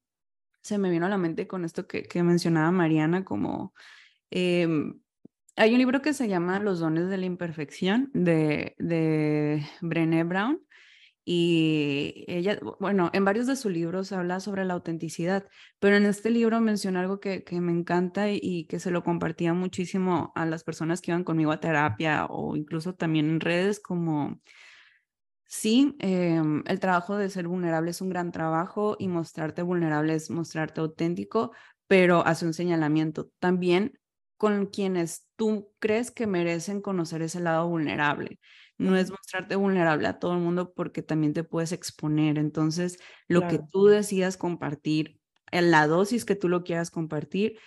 [0.62, 3.74] se me vino a la mente con esto que, que mencionaba Mariana, como
[4.30, 5.00] em,
[5.56, 10.63] hay un libro que se llama Los dones de la imperfección de, de Brené Brown
[11.24, 15.48] y ella, bueno, en varios de sus libros habla sobre la autenticidad,
[15.78, 20.32] pero en este libro menciona algo que, me encanta y, que se lo compartía muchísimo
[20.34, 24.40] a las personas que iban conmigo a terapia o incluso también en redes como...
[25.46, 30.30] Sí, em, el trabajo de ser vulnerable es un gran trabajo y mostrarte vulnerable es
[30.30, 31.52] mostrarte auténtico,
[31.86, 33.98] pero hace un señalamiento también
[34.36, 38.40] con quienes tú crees que merecen conocer ese lado vulnerable
[38.78, 42.38] no es mostrarte vulnerable a todo el mundo porque también te puedes exponer.
[42.38, 42.98] Entonces,
[43.28, 45.20] lo que tú decidas compartir,
[45.50, 47.58] en la dosis que tú lo quieras compartir,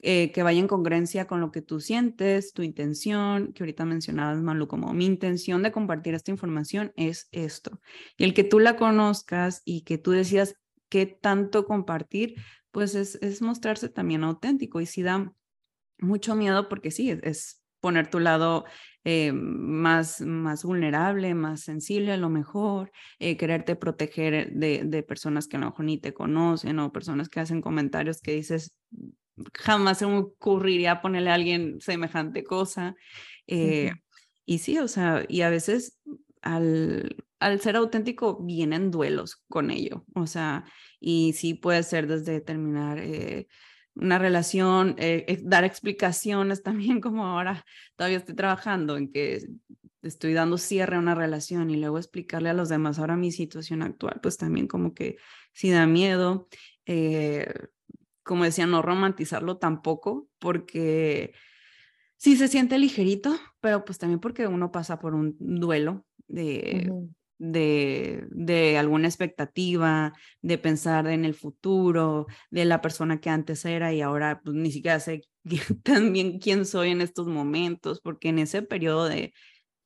[0.00, 4.40] eh, que vaya en congruencia con lo que tú sientes, tu intención, que ahorita mencionabas,
[4.40, 7.80] Malu, como mi intención de compartir esta información es esto.
[8.16, 10.54] Y el que tú la conozcas y que tú decidas
[10.88, 12.36] qué tanto compartir,
[12.70, 14.80] pues es, es mostrarse también auténtico.
[14.80, 15.34] Y si da
[15.98, 18.64] mucho miedo porque sí, es poner tu lado
[19.10, 25.48] eh, más, más vulnerable, más sensible a lo mejor, eh, quererte proteger de, de, personas
[25.48, 28.74] que a lo mejor ni te conocen o personas que hacen comentarios que dices,
[29.54, 32.96] jamás se me ocurriría ponerle a alguien semejante cosa.
[33.46, 33.92] Eh,
[34.44, 35.98] y sí, o sea, y a veces
[36.42, 40.66] al, al ser auténtico vienen duelos con ello, o sea,
[41.00, 43.00] y sí puede ser desde terminar
[44.00, 47.64] una relación, eh, dar explicaciones también como ahora
[47.96, 49.46] todavía estoy trabajando en que
[50.02, 53.82] estoy dando cierre a una relación y luego explicarle a los demás ahora mi situación
[53.82, 55.16] actual, pues también como que
[55.52, 56.48] si da miedo,
[56.86, 57.52] eh,
[58.22, 61.32] como decía, no romantizarlo tampoco, porque
[62.16, 66.92] sí se siente ligerito, pero pues también porque uno pasa por un duelo de,
[67.38, 70.12] de, de, alguna expectativa,
[70.42, 74.70] de pensar en el futuro, de la persona que antes era y ahora pues, ni
[74.72, 75.22] siquiera sé
[75.82, 79.32] también quién soy en estos momentos, porque en ese periodo de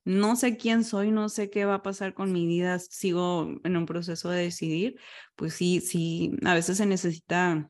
[0.04, 3.76] no sé quién soy, no sé qué va a pasar con mi vida, sigo en
[3.76, 4.96] un proceso de decidir,
[5.36, 7.68] pues sí, sí, a veces se necesita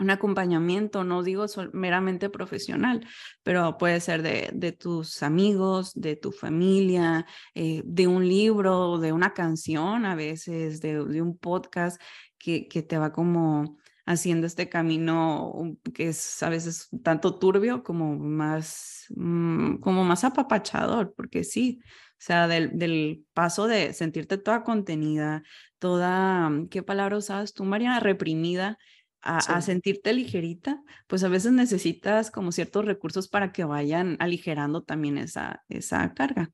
[0.00, 3.06] un acompañamiento, no digo meramente profesional,
[3.42, 9.12] pero puede ser de, de tus amigos, de tu familia, eh, de un libro, de
[9.12, 12.00] una canción a veces, de, un podcast
[12.38, 15.52] que, que, te va como haciendo este camino
[15.94, 22.22] que es a veces tanto turbio como más, mm, como más apapachador, porque sí, o
[22.22, 25.42] sea, del, del, paso de sentirte toda contenida,
[25.78, 28.00] toda, ¿qué palabra usabas tú, Mariana?
[28.00, 28.78] Reprimida
[29.22, 35.18] a, sentirte ligerita, pues a veces necesitas como ciertos recursos para que vayan aligerando también
[35.18, 36.50] esa, esa carga.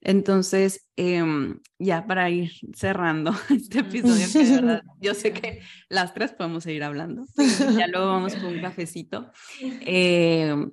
[0.00, 6.12] Entonces, em, ya para ir cerrando este episodio, que de verdad yo sé que las
[6.14, 7.24] tres podemos seguir hablando,
[7.76, 9.32] ya luego vamos con un cafecito.
[9.60, 10.72] Em,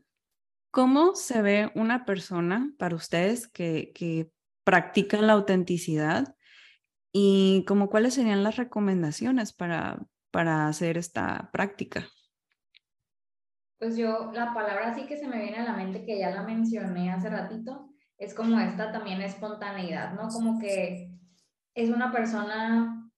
[0.69, 4.29] ¿Cómo se ve una persona para ustedes que, que
[4.63, 6.33] practican la autenticidad
[7.11, 9.99] y como cuáles serían las recomendaciones para,
[10.31, 12.07] para hacer esta práctica?
[13.77, 16.43] Pues yo, la palabra sí que se me viene a la mente, que ya la
[16.43, 20.29] mencioné hace ratito, es como esta también espontaneidad, ¿no?
[20.29, 21.11] Como que
[21.73, 23.09] es una persona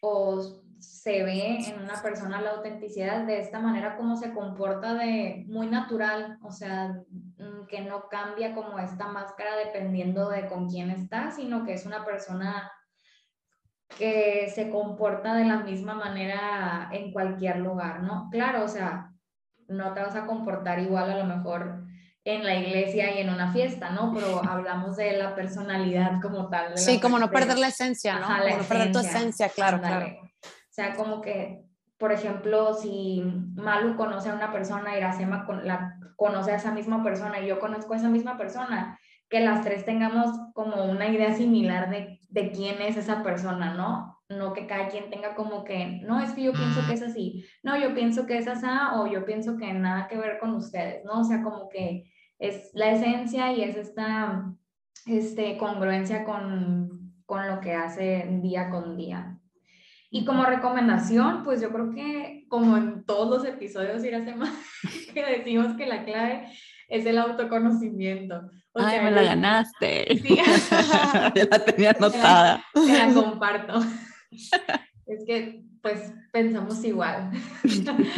[0.00, 0.40] o
[0.78, 5.68] se ve en una persona la autenticidad de esta manera como se comporta de muy
[5.68, 6.88] natural, o sea,
[7.38, 11.86] mm, que no cambia como esta máscara dependiendo de con quién está, sino que es
[11.86, 12.70] una persona
[13.98, 18.28] que se comporta de la misma manera en cualquier lugar, ¿no?
[18.30, 19.12] Claro, o sea,
[19.68, 21.84] no te vas a comportar igual a lo mejor
[22.24, 24.12] en la iglesia y en una fiesta, ¿no?
[24.14, 26.76] Pero hablamos de la personalidad como tal.
[26.78, 28.26] sí, como no perder la esencia, ¿no?
[28.26, 30.06] como no perder tu esencia, claro, claro.
[30.06, 31.64] O sea, como que,
[31.98, 33.22] por ejemplo, si
[33.54, 37.92] Malu conoce a una persona, Iracema la, conoce a esa misma persona y yo conozco
[37.92, 38.98] a esa misma persona,
[39.32, 44.20] que las tres tengamos como una idea similar de, de quién es esa persona, ¿no?
[44.28, 47.46] No que cada quien tenga como que, no, es que yo pienso que es así,
[47.62, 51.02] no, yo pienso que es así, o yo pienso que nada que ver con ustedes,
[51.06, 51.20] ¿no?
[51.20, 54.52] O sea, como que es la esencia y es esta
[55.06, 59.38] este, congruencia con, con lo que hace día con día.
[60.10, 64.02] Y como recomendación, pues yo creo que como en todos los episodios
[64.36, 64.52] más
[65.14, 66.48] que decimos que la clave
[66.88, 68.50] es el autoconocimiento.
[68.74, 70.18] Ay, me la ganaste.
[70.22, 70.36] Sí.
[71.34, 72.64] ya la tenía anotada.
[72.72, 73.80] Te la, comparto.
[74.30, 77.30] es que, pues, pensamos igual.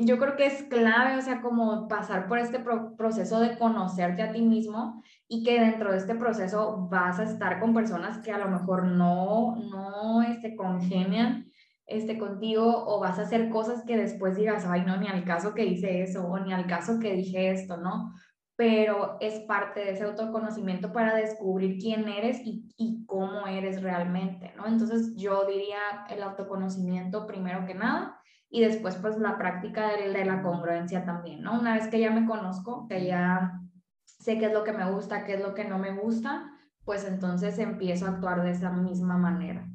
[0.00, 2.60] Yo creo que es clave, o sea, como pasar por este
[2.96, 7.58] proceso de conocerte a ti mismo y que dentro de este proceso vas a estar
[7.58, 11.50] con personas que a lo mejor no, no este, congenian
[11.86, 15.52] este, contigo o vas a hacer cosas que después digas, ay, no, ni al caso
[15.54, 18.14] que hice eso o ni al caso que dije esto, ¿no?
[18.58, 24.66] Pero es parte de ese autoconocimiento para descubrir quién eres y, cómo eres realmente, ¿no?
[24.66, 25.78] Entonces yo diría
[26.10, 31.40] el autoconocimiento primero que nada y después pues la práctica de, de la congruencia también,
[31.40, 31.60] ¿no?
[31.60, 33.60] Una vez que ya me conozco, que ya
[34.04, 36.50] sé qué es lo que me gusta, qué es lo que no me gusta,
[36.84, 39.70] pues entonces empiezo a actuar de esa misma manera.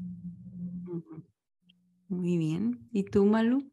[2.10, 2.90] Muy bien.
[2.92, 3.73] ¿Y tú, Malu?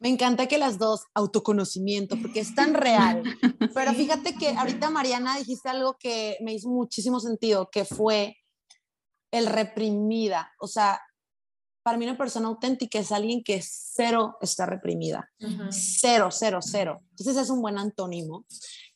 [0.00, 3.22] Me encanta que las dos, autoconocimiento, porque es tan real.
[3.74, 8.36] Pero fíjate que ahorita, Mariana, dijiste algo que me hizo muchísimo sentido, que fue
[9.32, 10.52] el reprimida.
[10.60, 11.00] O sea,
[11.82, 15.30] para mí una persona auténtica es alguien que cero está reprimida.
[15.70, 17.00] Cero, cero, cero.
[17.10, 18.44] Entonces es un buen antónimo.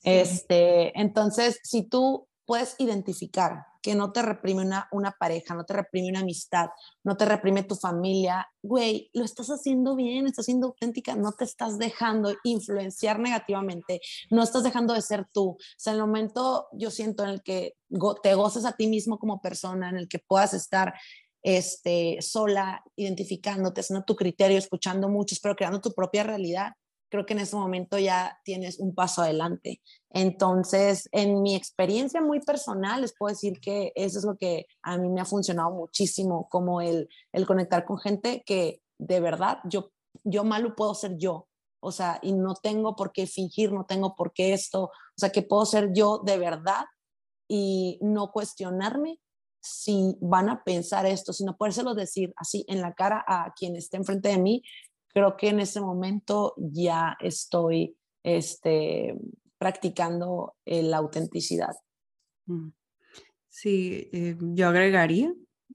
[0.03, 5.75] Este, entonces, si tú puedes identificar que no te reprime una, una pareja, no te
[5.75, 6.71] reprime una amistad,
[7.03, 11.45] no te reprime tu familia, güey, lo estás haciendo bien, estás siendo auténtica, no te
[11.45, 15.51] estás dejando influenciar negativamente, no estás dejando de ser tú.
[15.51, 17.75] O sea, el momento yo siento en el que
[18.23, 20.95] te goces a ti mismo como persona, en el que puedas estar
[21.43, 26.73] este, sola, identificándote, haciendo tu criterio, escuchando muchos, pero creando tu propia realidad,
[27.13, 29.83] creo que en ese momento ya tienes un paso adelante.
[30.09, 34.97] Entonces, en mi experiencia muy personal, les puedo decir que eso es lo que a
[34.97, 39.91] mí me ha funcionado muchísimo, como el, el conectar con gente que de verdad yo,
[40.25, 41.49] yo malo puedo ser yo.
[41.81, 44.85] O sea, y no tengo por qué fingir, no tengo por qué esto.
[44.85, 46.87] O sea, que puedo ser yo de verdad
[47.47, 49.21] y no cuestionarme
[49.61, 53.99] si van a pensar esto, sino podérselo decir así en la cara a quien esté
[53.99, 54.63] enfrente de mí
[55.13, 59.15] creo que en ese momento ya estoy este,
[59.59, 61.75] practicando la autenticidad.
[62.47, 62.71] Mm.
[63.49, 65.33] Sí, eh, yo agregaría,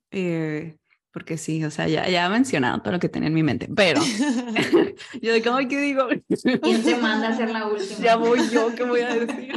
[0.09, 0.77] eh,
[1.11, 3.69] porque sí, o sea, ya, ya he mencionado todo lo que tenía en mi mente,
[3.75, 4.01] pero
[5.21, 6.07] yo de cómo que digo.
[6.61, 7.99] ¿Quién te manda a hacer la última?
[7.99, 9.53] Ya voy yo, ¿qué voy a decir?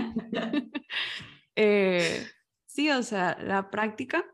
[1.56, 2.26] Eh,
[2.66, 4.24] sí, o sea, la práctica,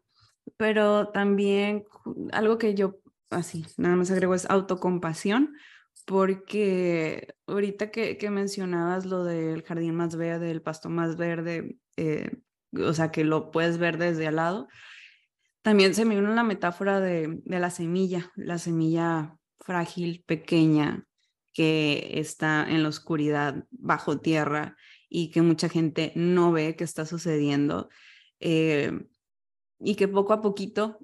[0.56, 1.84] pero también
[2.32, 3.00] algo que yo
[3.30, 5.54] así, nada más agrego es autocompasión,
[6.04, 12.30] porque ahorita que, que mencionabas lo del jardín más verde, del pasto más verde, eh,
[12.72, 14.68] o sea, que lo puedes ver desde al lado,
[15.62, 21.06] también se me viene una metáfora de, de la semilla, la semilla frágil, pequeña,
[21.52, 24.76] que está en la oscuridad, bajo tierra,
[25.08, 27.88] y que mucha gente no ve que está sucediendo.
[28.40, 28.92] Eh,
[29.80, 30.98] y que poco a poquito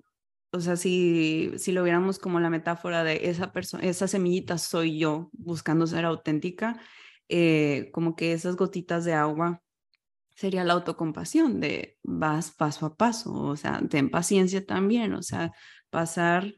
[0.52, 4.98] o sea, si, si lo viéramos como la metáfora de esa persona, esa semillita soy
[4.98, 6.78] yo buscando ser auténtica,
[7.28, 9.62] eh, como que esas gotitas de agua
[10.36, 15.52] sería la autocompasión de vas paso a paso, o sea, ten paciencia también, o sea,
[15.88, 16.54] pasar.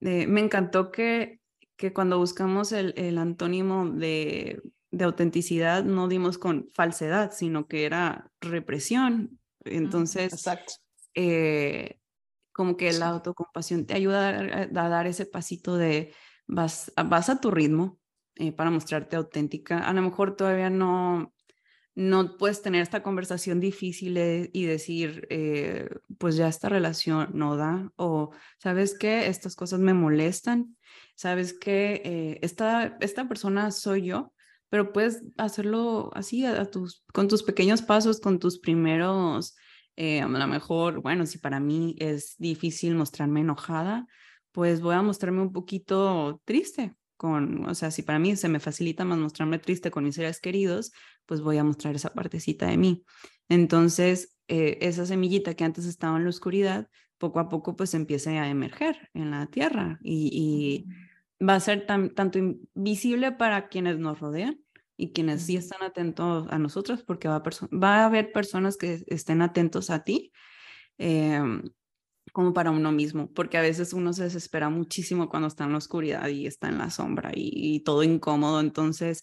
[0.00, 1.40] Eh, me encantó que,
[1.76, 4.60] que cuando buscamos el, el antónimo de,
[4.90, 9.38] de autenticidad no dimos con falsedad, sino que era represión.
[9.64, 10.74] Entonces, Exacto.
[11.14, 11.98] Eh,
[12.60, 16.12] como que la autocompasión te ayuda a, dar ese pasito de
[16.46, 17.98] vas, vas a tu ritmo
[18.34, 19.78] eh, para mostrarte auténtica.
[19.78, 21.32] A lo mejor todavía no,
[21.94, 24.18] no puedes tener esta conversación difícil
[24.52, 25.88] y decir, eh,
[26.18, 30.76] pues ya esta relación no da, o sabes que estas cosas me molestan,
[31.14, 34.34] sabes que eh, esta, esta persona soy yo,
[34.68, 39.56] pero puedes hacerlo así a tus, con tus pequeños pasos, con tus primeros
[40.02, 44.06] eh, a lo mejor, bueno, si para mí es difícil mostrarme enojada,
[44.50, 48.60] pues voy a mostrarme un poquito triste con, o sea, si para mí se me
[48.60, 50.90] facilita más mostrarme triste con mis seres queridos,
[51.26, 53.04] pues voy a mostrar esa partecita de mí.
[53.50, 56.88] Entonces, eh, esa semillita que antes estaba en la oscuridad,
[57.18, 60.86] poco a poco pues empieza a emerger en la tierra y,
[61.46, 64.60] va a ser tanto invisible para quienes nos rodean,
[65.00, 67.42] y quienes sí están atentos a nosotros, porque va a,
[67.76, 70.30] va a haber personas que estén atentos a ti,
[70.98, 71.62] em,
[72.32, 75.78] como para uno mismo, porque a veces uno se desespera muchísimo cuando está en la
[75.78, 79.22] oscuridad y está en la sombra y, todo incómodo, entonces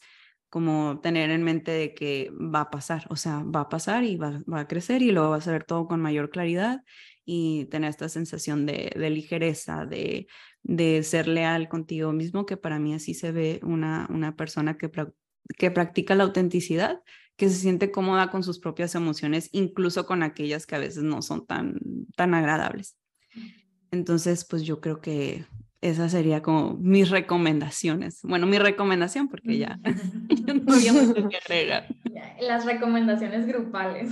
[0.49, 4.15] como tener en mente de que va a pasar, o sea, va a pasar y
[4.17, 6.83] va, va a crecer y luego vas a ver todo con mayor claridad
[7.25, 10.27] y tener esta sensación de, de ligereza, de,
[10.63, 14.89] de, ser leal contigo mismo, que para mí así se ve una, una persona que
[15.57, 17.01] que practica la autenticidad,
[17.35, 21.21] que se siente cómoda con sus propias emociones, incluso con aquellas que a veces no
[21.21, 21.79] son tan,
[22.15, 22.97] tan agradables.
[23.91, 25.45] Entonces, pues yo creo que
[25.81, 28.19] esa sería como mis recomendaciones.
[28.23, 29.79] Bueno, mi recomendación, porque ya,
[30.65, 31.87] no había mucho que agregar.
[32.41, 34.09] Las recomendaciones grupales.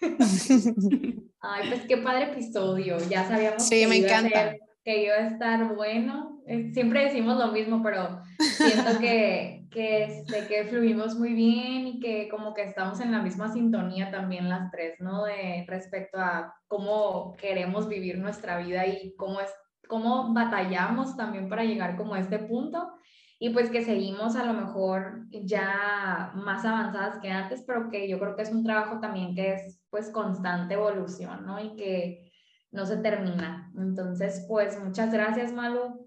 [1.40, 2.96] Ay, pues qué padre episodio.
[3.08, 4.50] Ya sabíamos sí, que, me iba encanta.
[4.50, 4.54] A
[4.84, 6.33] que iba a estar bueno.
[6.46, 12.00] Eh, siempre decimos lo mismo, pero siento que, que, este, que fluimos muy bien y
[12.00, 15.24] que como que estamos en la misma sintonía también las tres, ¿no?
[15.24, 19.50] De respecto a cómo queremos vivir nuestra vida y cómo, es,
[19.88, 22.94] cómo batallamos también para llegar como a este punto
[23.38, 28.18] y pues que seguimos a lo mejor ya más avanzadas que antes, pero que yo
[28.18, 31.62] creo que es un trabajo también que es pues constante evolución, ¿no?
[31.62, 32.32] Y que
[32.70, 33.70] no se termina.
[33.76, 36.03] Entonces, pues muchas gracias, Malu.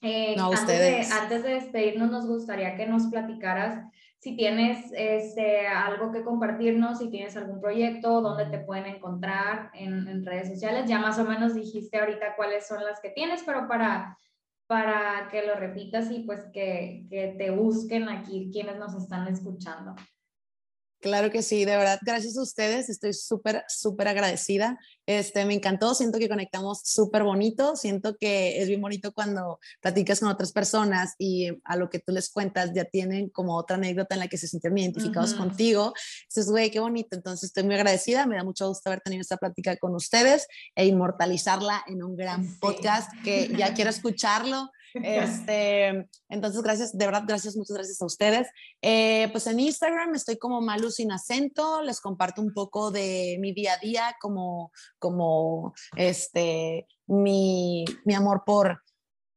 [0.00, 3.82] Eh, antes, de, antes de despedirnos, nos gustaría que nos platicaras
[4.24, 10.08] si tienes este, algo que compartirnos, si tienes algún proyecto, dónde te pueden encontrar en,
[10.08, 10.88] en, redes sociales.
[10.88, 14.16] Ya más o menos dijiste ahorita cuáles son las que tienes, pero para,
[14.66, 19.94] para que lo repitas y pues que, que te busquen aquí quienes nos están escuchando.
[21.04, 24.78] Claro que sí, de verdad, gracias a ustedes, estoy súper, súper agradecida.
[25.04, 30.20] Este, me encantó, siento que conectamos súper bonito, siento que es bien bonito cuando platicas
[30.20, 34.14] con otras personas y a lo que tú les cuentas ya tienen como otra anécdota
[34.14, 35.92] en la que se sienten identificados contigo.
[36.22, 39.36] Entonces, güey, qué bonito, entonces estoy muy agradecida, me da mucho gusto haber tenido esta
[39.36, 44.70] plática con ustedes e inmortalizarla en un gran podcast que ya quiero escucharlo.
[45.04, 48.48] Este, entonces, gracias, de verdad, gracias, muchas gracias a ustedes.
[48.80, 53.52] Eh, pues en Instagram estoy como Malu sin acento, les comparto un poco de mi
[53.52, 58.82] día a día, como, como este, mi, mi amor por,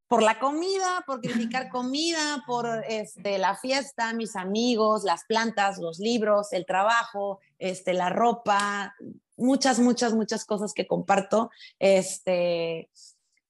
[0.08, 6.00] por la comida, por criticar comida, por este, la fiesta, mis amigos, las plantas, los
[6.00, 8.96] libros, el trabajo, este, la ropa,
[9.36, 11.50] muchas, muchas, muchas cosas que comparto.
[11.80, 12.90] Este,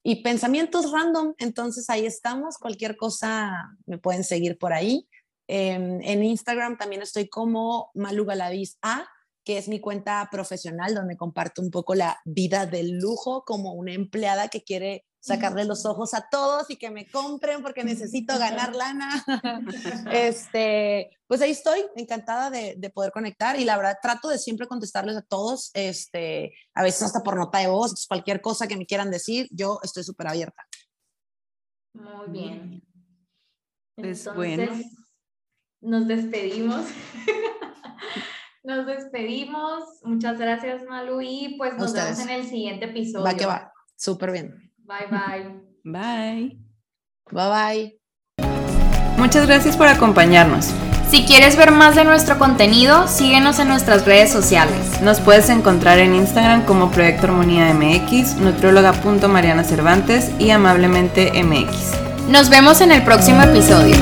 [0.07, 1.33] y pensamientos random.
[1.37, 2.57] Entonces ahí estamos.
[2.57, 3.51] Cualquier cosa
[3.85, 5.05] me pueden seguir por ahí.
[5.49, 9.05] Em, en Instagram también estoy como Malu Galaviz A,
[9.43, 13.91] que es mi cuenta profesional donde comparto un poco la vida del lujo como una
[13.91, 18.75] empleada que quiere sacarle los ojos a todos y que me compren porque necesito ganar
[18.75, 19.23] lana.
[20.11, 24.67] este, pues ahí estoy, encantada de, de, poder conectar y la verdad trato de siempre
[24.67, 28.85] contestarles a todos, este, a veces hasta por nota de voz, cualquier cosa que me
[28.85, 30.63] quieran decir, yo estoy súper abierta.
[31.93, 32.83] Muy bien.
[33.95, 34.83] Pues Entonces, bueno.
[35.81, 36.85] Nos despedimos.
[38.63, 39.83] nos despedimos.
[40.03, 41.21] Muchas gracias, Malu.
[41.21, 43.25] Y pues nos vemos en el siguiente episodio.
[43.25, 43.71] Va que va.
[43.95, 44.66] Súper bien.
[44.87, 45.67] Bye bye.
[45.83, 46.57] Bye.
[47.31, 47.99] Bye bye.
[49.17, 50.71] Muchas gracias por acompañarnos.
[51.09, 55.01] Si quieres ver más de nuestro contenido, síguenos en nuestras redes sociales.
[55.01, 62.29] Nos puedes encontrar en Instagram como Proyecto Armonía MX, nutrióloga.mariana Cervantes y amablemente MX.
[62.29, 63.95] Nos vemos en el próximo episodio.